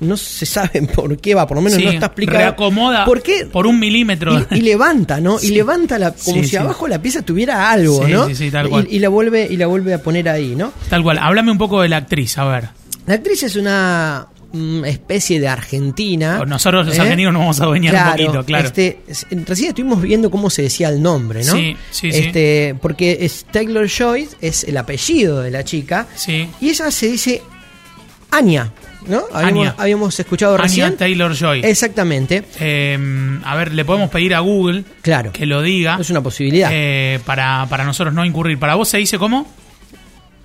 No 0.00 0.16
se 0.16 0.44
sabe 0.44 0.82
por 0.94 1.16
qué 1.18 1.36
va, 1.36 1.46
por 1.46 1.56
lo 1.56 1.60
menos 1.62 1.78
Sí, 1.78 1.84
no 1.84 1.92
está 1.92 2.06
explicado. 2.06 2.38
reacomoda 2.40 3.04
¿Por 3.04 3.22
qué? 3.22 3.46
por 3.46 3.64
un 3.68 3.78
milímetro. 3.78 4.44
Y, 4.50 4.58
y 4.58 4.60
levanta, 4.62 5.20
¿no? 5.20 5.38
Sí. 5.38 5.48
Y 5.48 5.50
levanta 5.54 6.00
la, 6.00 6.10
como 6.12 6.42
Sí, 6.42 6.48
si 6.48 6.56
abajo 6.56 6.88
la 6.88 7.00
pieza 7.00 7.22
tuviera 7.22 7.70
algo, 7.70 8.06
¿no? 8.08 8.26
sí, 8.26 8.34
sí, 8.34 8.50
tal 8.50 8.66
Y- 8.66 8.70
cual. 8.70 8.88
Y, 8.90 8.98
la 8.98 9.08
vuelve 9.08 9.46
y 9.48 9.56
la 9.56 9.68
vuelve 9.68 9.94
a 9.94 10.02
poner 10.02 10.28
ahí, 10.28 10.56
¿no? 10.56 10.72
Tal 10.90 11.04
cual. 11.04 11.18
Háblame 11.18 11.52
un 11.52 11.58
poco 11.58 11.80
de 11.80 11.88
la 11.88 11.98
actriz, 11.98 12.36
a 12.38 12.44
ver. 12.46 12.70
La 13.06 13.14
actriz 13.14 13.44
es 13.44 13.54
una 13.54 14.26
especie 14.86 15.40
de 15.40 15.48
argentina. 15.48 16.44
Nosotros 16.46 16.86
los 16.86 16.96
¿eh? 16.96 17.00
argentinos 17.00 17.32
nos 17.32 17.40
vamos 17.40 17.60
a 17.60 17.64
adueñar 17.64 17.94
un 17.94 18.10
poquito, 18.26 18.44
claro. 18.44 18.66
Este, 18.66 18.98
es- 19.08 19.26
recién 19.46 19.70
estuvimos 19.70 20.00
viendo 20.02 20.30
cómo 20.30 20.50
se 20.50 20.62
decía 20.62 20.88
el 20.88 21.00
nombre, 21.02 21.42
¿no? 21.44 21.52
Sí, 21.54 21.76
sí, 21.90 22.12
sí. 22.12 22.18
este, 22.18 22.74
Porque 22.80 23.18
es 23.20 23.46
Taylor 23.50 23.86
Joy 23.88 24.28
es 24.40 24.64
el 24.64 24.76
apellido 24.76 25.40
de 25.40 25.50
la 25.50 25.64
chica. 25.64 26.06
Sí. 26.14 26.48
Y 26.60 26.68
ella 26.70 26.90
se 26.90 27.06
dice 27.08 27.42
Anya, 28.30 28.72
¿no? 29.06 29.22
Habíamos, 29.32 29.66
Anya. 29.68 29.74
habíamos 29.78 30.20
escuchado 30.20 30.56
recién. 30.56 30.86
Anya 30.86 30.96
Taylor 30.98 31.34
Joy. 31.34 31.60
Exactamente, 31.64 32.44
Eh, 32.60 32.98
a 33.44 33.56
ver, 33.56 33.72
le 33.72 33.84
podemos 33.84 34.10
pedir 34.10 34.34
a 34.34 34.40
Google 34.40 34.84
claro. 35.02 35.32
que 35.32 35.46
lo 35.46 35.62
diga. 35.62 35.98
Es 36.00 36.10
una 36.10 36.22
posibilidad. 36.22 36.70
eh, 36.72 37.20
para, 37.24 37.66
para 37.70 37.84
nosotros 37.84 38.14
no 38.14 38.24
incurrir. 38.24 38.58
¿Para 38.58 38.74
vos 38.74 38.88
se 38.88 38.98
dice 38.98 39.18
cómo? 39.18 39.46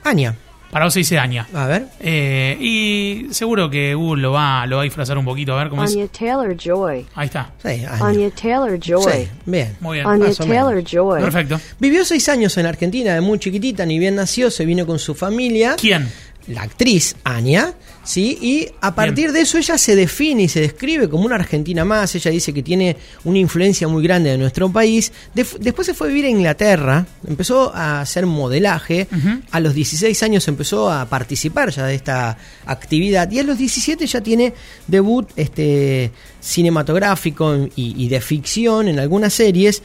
Anya. 0.04 0.36
Para 0.72 0.86
vos 0.86 0.94
se 0.94 1.00
dice 1.00 1.18
Anya. 1.18 1.48
A 1.54 1.66
ver. 1.66 1.88
Eh, 2.00 2.58
y 2.60 3.34
seguro 3.34 3.70
que 3.70 3.96
Google 3.96 4.22
lo 4.22 4.32
va, 4.32 4.66
lo 4.66 4.78
va 4.78 4.82
a 4.82 4.86
disfrazar 4.86 5.18
un 5.18 5.26
poquito, 5.26 5.54
a 5.54 5.58
ver 5.58 5.70
cómo 5.70 5.84
es. 5.84 5.94
Anya 5.94 6.08
Taylor 6.08 6.56
Joy. 6.56 7.06
Ahí 7.16 7.26
está. 7.26 7.52
Sí, 7.62 7.70
Anya. 7.70 8.06
Anya 8.06 8.30
Taylor 8.32 8.80
Joy. 8.80 9.04
Sí, 9.12 9.28
bien. 9.46 9.76
Muy 9.80 9.98
bien. 9.98 10.08
Anya 10.08 10.34
Taylor 10.34 10.84
Joy. 10.84 11.22
Perfecto. 11.22 11.60
Vivió 11.80 12.04
seis 12.06 12.28
años 12.30 12.58
en 12.58 12.66
Argentina, 12.66 13.14
de 13.14 13.22
muy 13.22 13.40
chiquitita, 13.40 13.86
ni 13.86 13.98
bien 14.00 14.16
nació, 14.16 14.52
se 14.52 14.66
vino 14.66 14.86
con 14.86 15.00
su 15.00 15.16
familia. 15.16 15.76
¿Quién? 15.80 16.12
La 16.48 16.62
actriz 16.62 17.16
Anya, 17.24 17.74
¿sí? 18.06 18.38
Y 18.42 18.70
a 18.80 18.96
partir 18.96 19.34
de 19.34 19.42
eso 19.42 19.58
ella 19.58 19.78
se 19.78 19.96
define 19.96 20.44
y 20.44 20.48
se 20.48 20.62
describe 20.62 21.10
como 21.10 21.26
una 21.26 21.36
argentina 21.36 21.84
más. 21.84 22.16
Ella 22.16 22.32
dice 22.32 22.54
que 22.54 22.64
tiene 22.64 22.96
una 23.26 23.38
influencia 23.38 23.88
muy 23.88 24.02
grande 24.02 24.30
de 24.30 24.38
nuestro 24.38 24.72
país. 24.72 25.12
Después 25.34 25.86
se 25.86 25.94
fue 25.94 26.08
a 26.08 26.10
vivir 26.10 26.26
a 26.26 26.30
Inglaterra, 26.30 27.06
empezó 27.28 27.76
a 27.76 28.02
hacer 28.02 28.26
modelaje. 28.26 29.08
A 29.52 29.60
los 29.60 29.74
16 29.74 30.24
años 30.24 30.48
empezó 30.48 30.90
a 30.90 31.06
participar 31.06 31.70
ya 31.72 31.86
de 31.86 31.96
esta 31.96 32.38
actividad. 32.66 33.30
Y 33.30 33.40
a 33.40 33.44
los 33.44 33.58
17 33.58 34.08
ya 34.08 34.22
tiene 34.22 34.54
debut 34.88 35.30
este, 35.36 36.12
cinematográfico 36.40 37.68
y, 37.76 38.06
y 38.06 38.08
de 38.08 38.22
ficción 38.22 38.88
en 38.88 39.00
algunas 39.00 39.34
series. 39.34 39.84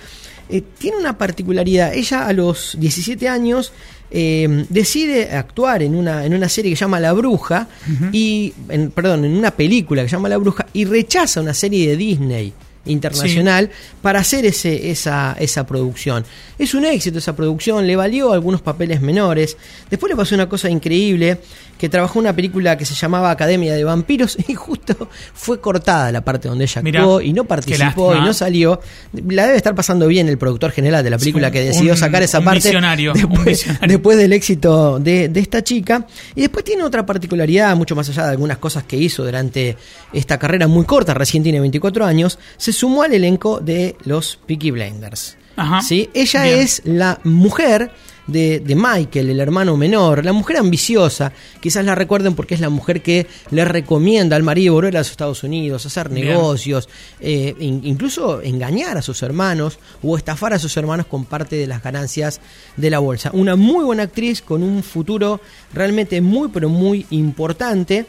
Eh, 0.52 0.62
tiene 0.78 0.98
una 0.98 1.16
particularidad. 1.18 1.94
Ella 1.94 2.26
a 2.26 2.32
los 2.32 2.76
17 2.78 3.28
años 3.28 3.72
eh, 4.10 4.66
decide 4.68 5.30
actuar 5.32 5.82
en 5.82 5.94
una, 5.94 6.26
en 6.26 6.34
una 6.34 6.48
serie 6.48 6.70
que 6.70 6.76
se 6.76 6.80
llama 6.84 7.00
La 7.00 7.12
Bruja, 7.14 7.68
y, 8.12 8.52
en- 8.68 8.90
perdón, 8.90 9.24
en 9.24 9.34
una 9.34 9.50
película 9.52 10.02
que 10.02 10.08
se 10.10 10.16
llama 10.16 10.28
La 10.28 10.36
Bruja, 10.36 10.66
y 10.74 10.84
rechaza 10.84 11.40
una 11.40 11.54
serie 11.54 11.88
de 11.88 11.96
Disney 11.96 12.52
internacional 12.84 13.70
para 14.00 14.20
hacer 14.20 14.44
ese, 14.46 14.90
esa, 14.90 15.36
esa 15.38 15.66
producción. 15.66 16.24
Es 16.58 16.74
un 16.74 16.84
éxito 16.84 17.18
esa 17.18 17.34
producción, 17.34 17.86
le 17.86 17.96
valió 17.96 18.32
algunos 18.32 18.60
papeles 18.62 19.00
menores. 19.00 19.56
Después 19.90 20.10
le 20.10 20.16
pasó 20.16 20.34
una 20.34 20.48
cosa 20.48 20.68
increíble, 20.70 21.38
que 21.78 21.88
trabajó 21.88 22.18
una 22.20 22.34
película 22.34 22.76
que 22.76 22.84
se 22.84 22.94
llamaba 22.94 23.30
Academia 23.30 23.74
de 23.74 23.82
Vampiros 23.82 24.36
y 24.48 24.54
justo 24.54 25.08
fue 25.34 25.60
cortada 25.60 26.12
la 26.12 26.20
parte 26.24 26.48
donde 26.48 26.64
ella 26.64 26.80
Mirá, 26.82 27.00
actuó 27.00 27.20
y 27.20 27.32
no 27.32 27.44
participó 27.44 28.14
y 28.14 28.20
no 28.20 28.32
salió. 28.32 28.80
La 29.28 29.46
debe 29.46 29.56
estar 29.56 29.74
pasando 29.74 30.06
bien 30.06 30.28
el 30.28 30.38
productor 30.38 30.70
general 30.70 31.02
de 31.02 31.10
la 31.10 31.18
película 31.18 31.48
Sí, 31.48 31.52
que 31.54 31.60
decidió 31.64 31.92
un- 31.92 31.98
sacar 31.98 32.22
esa 32.22 32.38
un 32.38 32.44
parte 32.44 32.60
visionario, 32.60 33.12
un 33.12 33.18
después, 33.18 33.44
visionario. 33.46 33.88
después 33.88 34.16
del 34.18 34.32
éxito 34.32 34.98
de, 35.00 35.28
de 35.28 35.40
esta 35.40 35.64
chica. 35.64 36.06
Y 36.36 36.42
después 36.42 36.64
tiene 36.64 36.84
otra 36.84 37.04
particularidad, 37.04 37.74
mucho 37.76 37.96
más 37.96 38.08
allá 38.08 38.24
de 38.26 38.30
algunas 38.30 38.58
cosas 38.58 38.84
que 38.84 38.96
hizo 38.96 39.24
durante 39.24 39.76
esta 40.12 40.38
carrera 40.38 40.68
muy 40.68 40.84
corta, 40.84 41.14
recién 41.14 41.42
tiene 41.42 41.58
24 41.58 42.04
años, 42.04 42.38
se 42.56 42.71
sumó 42.72 43.02
al 43.02 43.12
elenco 43.14 43.60
de 43.60 43.96
los 44.04 44.38
Peaky 44.46 44.70
Blinders. 44.70 45.36
Ajá. 45.56 45.82
¿Sí? 45.82 46.08
Ella 46.14 46.44
Bien. 46.44 46.58
es 46.60 46.82
la 46.84 47.20
mujer 47.24 47.90
de, 48.26 48.60
de 48.60 48.74
Michael, 48.76 49.30
el 49.30 49.40
hermano 49.40 49.76
menor, 49.76 50.24
la 50.24 50.32
mujer 50.32 50.56
ambiciosa, 50.58 51.32
quizás 51.60 51.84
la 51.84 51.94
recuerden 51.96 52.34
porque 52.34 52.54
es 52.54 52.60
la 52.60 52.70
mujer 52.70 53.02
que 53.02 53.26
le 53.50 53.64
recomienda 53.64 54.36
al 54.36 54.44
marido 54.44 54.74
volver 54.74 54.96
a 54.96 55.00
los 55.00 55.10
Estados 55.10 55.42
Unidos, 55.42 55.84
hacer 55.84 56.08
Bien. 56.08 56.28
negocios, 56.28 56.88
eh, 57.20 57.54
in- 57.58 57.80
incluso 57.84 58.40
engañar 58.40 58.96
a 58.96 59.02
sus 59.02 59.22
hermanos 59.24 59.78
o 60.02 60.16
estafar 60.16 60.54
a 60.54 60.58
sus 60.60 60.74
hermanos 60.76 61.06
con 61.06 61.24
parte 61.24 61.56
de 61.56 61.66
las 61.66 61.82
ganancias 61.82 62.40
de 62.76 62.90
la 62.90 63.00
bolsa. 63.00 63.30
Una 63.34 63.56
muy 63.56 63.84
buena 63.84 64.04
actriz 64.04 64.40
con 64.40 64.62
un 64.62 64.82
futuro 64.84 65.40
realmente 65.74 66.20
muy 66.20 66.48
pero 66.48 66.68
muy 66.68 67.04
importante. 67.10 68.06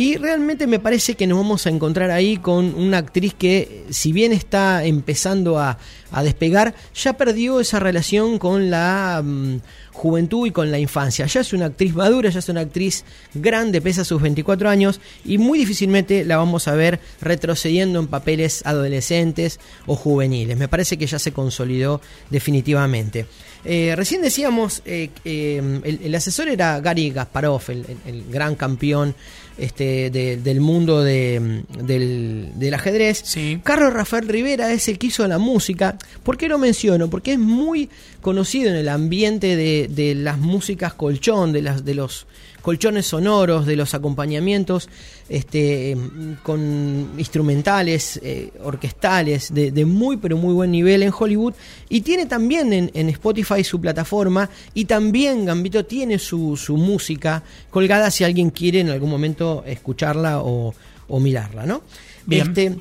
Y 0.00 0.16
realmente 0.16 0.66
me 0.66 0.78
parece 0.78 1.14
que 1.14 1.26
nos 1.26 1.36
vamos 1.36 1.66
a 1.66 1.68
encontrar 1.68 2.10
ahí 2.10 2.38
con 2.38 2.74
una 2.74 2.96
actriz 2.96 3.34
que, 3.34 3.84
si 3.90 4.12
bien 4.12 4.32
está 4.32 4.82
empezando 4.86 5.58
a, 5.58 5.76
a 6.12 6.22
despegar, 6.22 6.74
ya 6.94 7.12
perdió 7.14 7.60
esa 7.60 7.78
relación 7.80 8.38
con 8.38 8.70
la 8.70 9.22
mm, 9.24 9.56
juventud 9.92 10.46
y 10.46 10.50
con 10.50 10.70
la 10.70 10.78
infancia. 10.78 11.26
Ya 11.26 11.40
es 11.40 11.52
una 11.52 11.66
actriz 11.66 11.94
madura, 11.94 12.30
ya 12.30 12.38
es 12.38 12.48
una 12.48 12.60
actriz 12.62 13.04
grande, 13.34 13.80
pesa 13.80 14.04
sus 14.04 14.20
24 14.22 14.68
años 14.68 15.00
y 15.24 15.38
muy 15.38 15.58
difícilmente 15.58 16.24
la 16.24 16.36
vamos 16.36 16.68
a 16.68 16.74
ver 16.74 17.00
retrocediendo 17.20 17.98
en 18.00 18.06
papeles 18.06 18.62
adolescentes 18.64 19.60
o 19.86 19.96
juveniles. 19.96 20.56
Me 20.56 20.68
parece 20.68 20.96
que 20.96 21.06
ya 21.06 21.18
se 21.18 21.32
consolidó 21.32 22.00
definitivamente. 22.30 23.26
Eh, 23.64 23.92
recién 23.94 24.22
decíamos, 24.22 24.80
eh, 24.86 25.10
eh, 25.24 25.80
el, 25.84 26.00
el 26.02 26.14
asesor 26.14 26.48
era 26.48 26.80
Gary 26.80 27.10
Gasparov, 27.10 27.60
el, 27.68 27.84
el- 27.86 27.98
el 28.14 28.24
gran 28.30 28.54
campeón 28.56 29.14
este, 29.58 30.08
de- 30.10 30.38
del 30.38 30.60
mundo 30.60 31.02
de- 31.04 31.62
del, 31.82 32.52
del 32.54 32.74
ajedrez. 32.74 33.20
Sí. 33.22 33.60
Carlos 33.62 33.92
Rafael 33.92 34.26
Rivera 34.26 34.72
es 34.72 34.88
el 34.88 34.98
que 34.98 35.08
hizo 35.08 35.28
la 35.28 35.36
música. 35.38 35.98
¿Por 36.22 36.36
qué 36.36 36.48
lo 36.48 36.58
menciono? 36.58 37.08
Porque 37.08 37.32
es 37.32 37.38
muy 37.38 37.88
conocido 38.20 38.70
en 38.70 38.76
el 38.76 38.88
ambiente 38.88 39.56
de, 39.56 39.88
de 39.88 40.14
las 40.14 40.38
músicas 40.38 40.92
colchón, 40.94 41.52
de, 41.52 41.62
las, 41.62 41.84
de 41.84 41.94
los 41.94 42.26
colchones 42.60 43.06
sonoros, 43.06 43.64
de 43.64 43.74
los 43.74 43.94
acompañamientos 43.94 44.88
este, 45.28 45.96
con 46.42 47.10
instrumentales, 47.16 48.20
eh, 48.22 48.52
orquestales, 48.62 49.52
de, 49.52 49.70
de 49.70 49.84
muy 49.86 50.18
pero 50.18 50.36
muy 50.36 50.52
buen 50.52 50.70
nivel 50.70 51.02
en 51.02 51.12
Hollywood. 51.16 51.54
Y 51.88 52.02
tiene 52.02 52.26
también 52.26 52.72
en, 52.72 52.90
en 52.92 53.08
Spotify 53.08 53.64
su 53.64 53.80
plataforma 53.80 54.50
y 54.74 54.84
también 54.84 55.46
Gambito 55.46 55.84
tiene 55.86 56.18
su, 56.18 56.56
su 56.56 56.76
música 56.76 57.42
colgada 57.70 58.10
si 58.10 58.24
alguien 58.24 58.50
quiere 58.50 58.80
en 58.80 58.90
algún 58.90 59.10
momento 59.10 59.64
escucharla 59.66 60.40
o, 60.42 60.74
o 61.08 61.20
mirarla, 61.20 61.64
¿no? 61.64 61.82
Bien. 62.26 62.48
Este, 62.48 62.76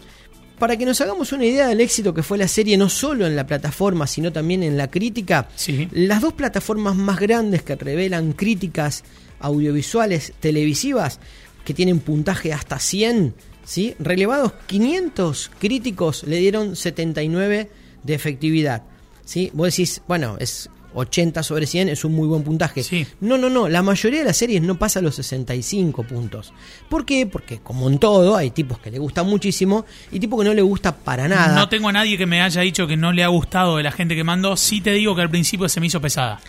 para 0.59 0.77
que 0.77 0.85
nos 0.85 0.99
hagamos 1.01 1.31
una 1.31 1.45
idea 1.45 1.67
del 1.67 1.81
éxito 1.81 2.13
que 2.13 2.21
fue 2.23 2.37
la 2.37 2.47
serie, 2.47 2.77
no 2.77 2.89
solo 2.89 3.25
en 3.25 3.35
la 3.35 3.47
plataforma, 3.47 4.05
sino 4.05 4.31
también 4.31 4.61
en 4.61 4.77
la 4.77 4.91
crítica, 4.91 5.47
Sí. 5.55 5.87
las 5.91 6.21
dos 6.21 6.33
plataformas 6.33 6.95
más 6.95 7.19
grandes 7.19 7.63
que 7.63 7.75
revelan 7.75 8.33
críticas 8.33 9.03
audiovisuales 9.39 10.33
televisivas, 10.39 11.19
que 11.65 11.73
tienen 11.73 11.99
puntaje 11.99 12.53
hasta 12.53 12.79
100, 12.79 13.33
¿sí? 13.63 13.95
relevados 13.99 14.53
500 14.67 15.51
críticos 15.59 16.23
le 16.23 16.37
dieron 16.37 16.75
79 16.75 17.69
de 18.03 18.13
efectividad. 18.13 18.83
¿sí? 19.25 19.49
Vos 19.53 19.67
decís, 19.67 20.01
bueno, 20.07 20.37
es 20.39 20.69
80 20.93 21.43
sobre 21.43 21.65
100, 21.65 21.89
es 21.89 22.03
un 22.03 22.13
muy 22.13 22.27
buen 22.27 22.43
puntaje. 22.43 22.83
Sí. 22.83 23.05
No, 23.21 23.37
no, 23.37 23.49
no, 23.49 23.69
la 23.69 23.81
mayoría 23.81 24.19
de 24.19 24.25
las 24.25 24.37
series 24.37 24.61
no 24.61 24.77
pasa 24.77 25.01
los 25.01 25.15
65 25.15 26.03
puntos. 26.03 26.53
¿Por 26.89 27.05
qué? 27.05 27.25
Porque 27.25 27.59
como 27.59 27.89
en 27.89 27.99
todo, 27.99 28.35
hay 28.35 28.51
tipos 28.51 28.79
que 28.79 28.91
le 28.91 28.99
gustan 28.99 29.27
muchísimo 29.27 29.85
y 30.11 30.19
tipos 30.19 30.39
que 30.39 30.45
no 30.45 30.53
le 30.53 30.61
gusta 30.61 30.95
para 30.95 31.27
nada. 31.27 31.55
No 31.55 31.69
tengo 31.69 31.89
a 31.89 31.93
nadie 31.93 32.17
que 32.17 32.25
me 32.25 32.41
haya 32.41 32.61
dicho 32.61 32.87
que 32.87 32.97
no 32.97 33.11
le 33.11 33.23
ha 33.23 33.27
gustado 33.27 33.77
de 33.77 33.83
la 33.83 33.91
gente 33.91 34.15
que 34.15 34.23
mandó. 34.23 34.57
Sí 34.57 34.81
te 34.81 34.91
digo 34.91 35.15
que 35.15 35.21
al 35.21 35.29
principio 35.29 35.69
se 35.69 35.79
me 35.79 35.87
hizo 35.87 36.01
pesada. 36.01 36.39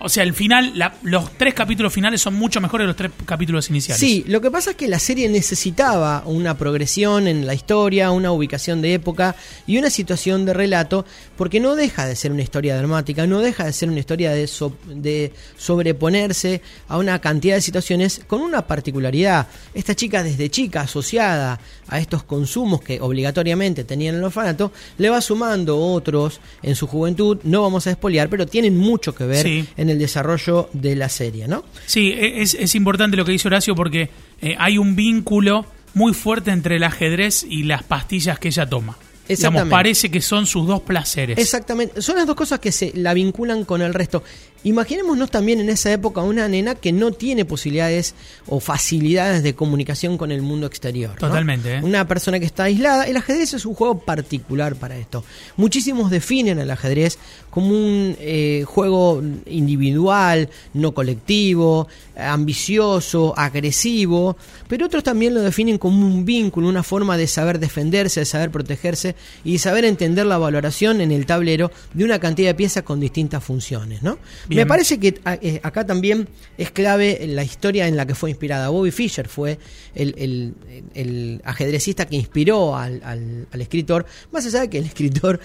O 0.00 0.08
sea, 0.08 0.22
el 0.22 0.32
final, 0.32 0.72
la- 0.76 0.94
los 1.02 1.32
tres 1.36 1.54
capítulos 1.54 1.92
finales 1.92 2.20
son 2.20 2.34
mucho 2.34 2.60
mejores 2.60 2.84
que 2.84 2.86
los 2.86 2.96
tres 2.96 3.10
capítulos 3.26 3.68
iniciales. 3.68 3.98
Sí, 3.98 4.24
lo 4.28 4.40
que 4.40 4.48
pasa 4.50 4.70
es 4.70 4.76
que 4.76 4.86
la 4.86 5.00
serie 5.00 5.28
necesitaba 5.28 6.22
una 6.24 6.56
progresión 6.56 7.26
en 7.26 7.46
la 7.48 7.54
historia, 7.54 8.12
una 8.12 8.30
ubicación 8.30 8.80
de 8.80 8.94
época 8.94 9.34
y 9.66 9.76
una 9.76 9.90
situación 9.90 10.44
de 10.44 10.54
relato, 10.54 11.04
porque 11.36 11.58
no 11.58 11.74
deja 11.74 12.06
de 12.06 12.14
ser 12.14 12.30
una 12.30 12.42
historia 12.42 12.76
dramática, 12.76 13.26
no 13.26 13.40
deja 13.40 13.64
de 13.64 13.72
ser 13.72 13.88
una 13.88 13.98
historia 13.98 14.30
de, 14.30 14.46
so- 14.46 14.76
de 14.86 15.32
sobreponerse 15.56 16.60
a 16.88 16.98
una 16.98 17.20
cantidad 17.20 17.54
de 17.56 17.60
situaciones 17.60 18.20
con 18.26 18.40
una 18.40 18.66
particularidad. 18.66 19.46
Esta 19.74 19.94
chica 19.94 20.22
desde 20.22 20.50
chica 20.50 20.82
asociada 20.82 21.60
a 21.88 21.98
estos 22.00 22.22
consumos 22.22 22.82
que 22.82 23.00
obligatoriamente 23.00 23.84
tenían 23.84 24.14
en 24.14 24.18
el 24.20 24.24
orfanato, 24.26 24.72
le 24.98 25.08
va 25.08 25.20
sumando 25.20 25.78
otros 25.78 26.40
en 26.62 26.74
su 26.76 26.86
juventud, 26.86 27.38
no 27.44 27.62
vamos 27.62 27.86
a 27.86 27.90
espolear, 27.90 28.28
pero 28.28 28.46
tienen 28.46 28.76
mucho 28.76 29.14
que 29.14 29.24
ver 29.24 29.42
Sí. 29.42 29.66
en 29.76 29.87
el 29.90 29.98
desarrollo 29.98 30.68
de 30.72 30.96
la 30.96 31.08
serie, 31.08 31.48
¿no? 31.48 31.64
Sí, 31.86 32.12
e- 32.12 32.42
es, 32.42 32.54
es 32.54 32.74
importante 32.74 33.16
lo 33.16 33.24
que 33.24 33.32
dice 33.32 33.48
Horacio 33.48 33.74
porque 33.74 34.10
eh, 34.40 34.54
hay 34.58 34.78
un 34.78 34.94
vínculo 34.96 35.66
muy 35.94 36.14
fuerte 36.14 36.50
entre 36.50 36.76
el 36.76 36.84
ajedrez 36.84 37.44
y 37.48 37.64
las 37.64 37.82
pastillas 37.82 38.38
que 38.38 38.48
ella 38.48 38.66
toma. 38.66 38.96
Digamos, 39.28 39.40
Exactamente. 39.40 39.70
parece 39.70 40.10
que 40.10 40.20
son 40.22 40.46
sus 40.46 40.66
dos 40.66 40.80
placeres. 40.80 41.36
Exactamente, 41.38 42.00
son 42.00 42.16
las 42.16 42.26
dos 42.26 42.34
cosas 42.34 42.60
que 42.60 42.72
se 42.72 42.92
la 42.94 43.12
vinculan 43.12 43.64
con 43.66 43.82
el 43.82 43.92
resto. 43.92 44.22
Imaginémonos 44.64 45.30
también 45.30 45.60
en 45.60 45.68
esa 45.68 45.92
época 45.92 46.22
una 46.22 46.48
nena 46.48 46.74
que 46.74 46.92
no 46.92 47.12
tiene 47.12 47.44
posibilidades 47.44 48.14
o 48.46 48.60
facilidades 48.60 49.42
de 49.42 49.54
comunicación 49.54 50.18
con 50.18 50.32
el 50.32 50.42
mundo 50.42 50.66
exterior. 50.66 51.10
¿no? 51.10 51.28
Totalmente, 51.28 51.76
¿eh? 51.76 51.80
Una 51.82 52.06
persona 52.08 52.40
que 52.40 52.46
está 52.46 52.64
aislada. 52.64 53.04
El 53.04 53.16
ajedrez 53.16 53.54
es 53.54 53.64
un 53.64 53.74
juego 53.74 54.00
particular 54.00 54.74
para 54.76 54.96
esto. 54.96 55.24
Muchísimos 55.56 56.10
definen 56.10 56.58
el 56.58 56.70
ajedrez 56.70 57.18
como 57.50 57.68
un 57.68 58.16
eh, 58.20 58.64
juego 58.66 59.22
individual, 59.46 60.48
no 60.74 60.92
colectivo, 60.92 61.88
ambicioso, 62.16 63.34
agresivo, 63.36 64.36
pero 64.68 64.86
otros 64.86 65.04
también 65.04 65.34
lo 65.34 65.40
definen 65.40 65.78
como 65.78 66.04
un 66.04 66.24
vínculo, 66.24 66.68
una 66.68 66.82
forma 66.82 67.16
de 67.16 67.26
saber 67.26 67.58
defenderse, 67.58 68.20
de 68.20 68.26
saber 68.26 68.50
protegerse 68.50 69.14
y 69.44 69.52
de 69.52 69.58
saber 69.58 69.84
entender 69.84 70.26
la 70.26 70.38
valoración 70.38 71.00
en 71.00 71.12
el 71.12 71.26
tablero 71.26 71.70
de 71.94 72.04
una 72.04 72.18
cantidad 72.18 72.50
de 72.50 72.54
piezas 72.54 72.82
con 72.82 73.00
distintas 73.00 73.42
funciones, 73.42 74.02
¿no? 74.02 74.18
Bien. 74.48 74.57
Me 74.58 74.66
parece 74.66 74.98
que 75.00 75.18
a- 75.24 75.34
eh, 75.40 75.60
acá 75.62 75.86
también 75.86 76.28
es 76.56 76.70
clave 76.70 77.24
la 77.28 77.42
historia 77.44 77.86
en 77.88 77.96
la 77.96 78.06
que 78.06 78.14
fue 78.14 78.30
inspirada. 78.30 78.68
Bobby 78.68 78.90
Fischer 78.90 79.28
fue 79.28 79.58
el, 79.94 80.14
el- 80.18 80.54
el 80.94 81.40
ajedrecista 81.44 82.06
que 82.06 82.16
inspiró 82.16 82.76
al, 82.76 83.00
al- 83.04 83.46
al 83.50 83.60
escritor. 83.60 84.06
Más 84.32 84.44
allá 84.46 84.60
de 84.60 84.70
que 84.70 84.78
el 84.78 84.84
escritor 84.84 85.40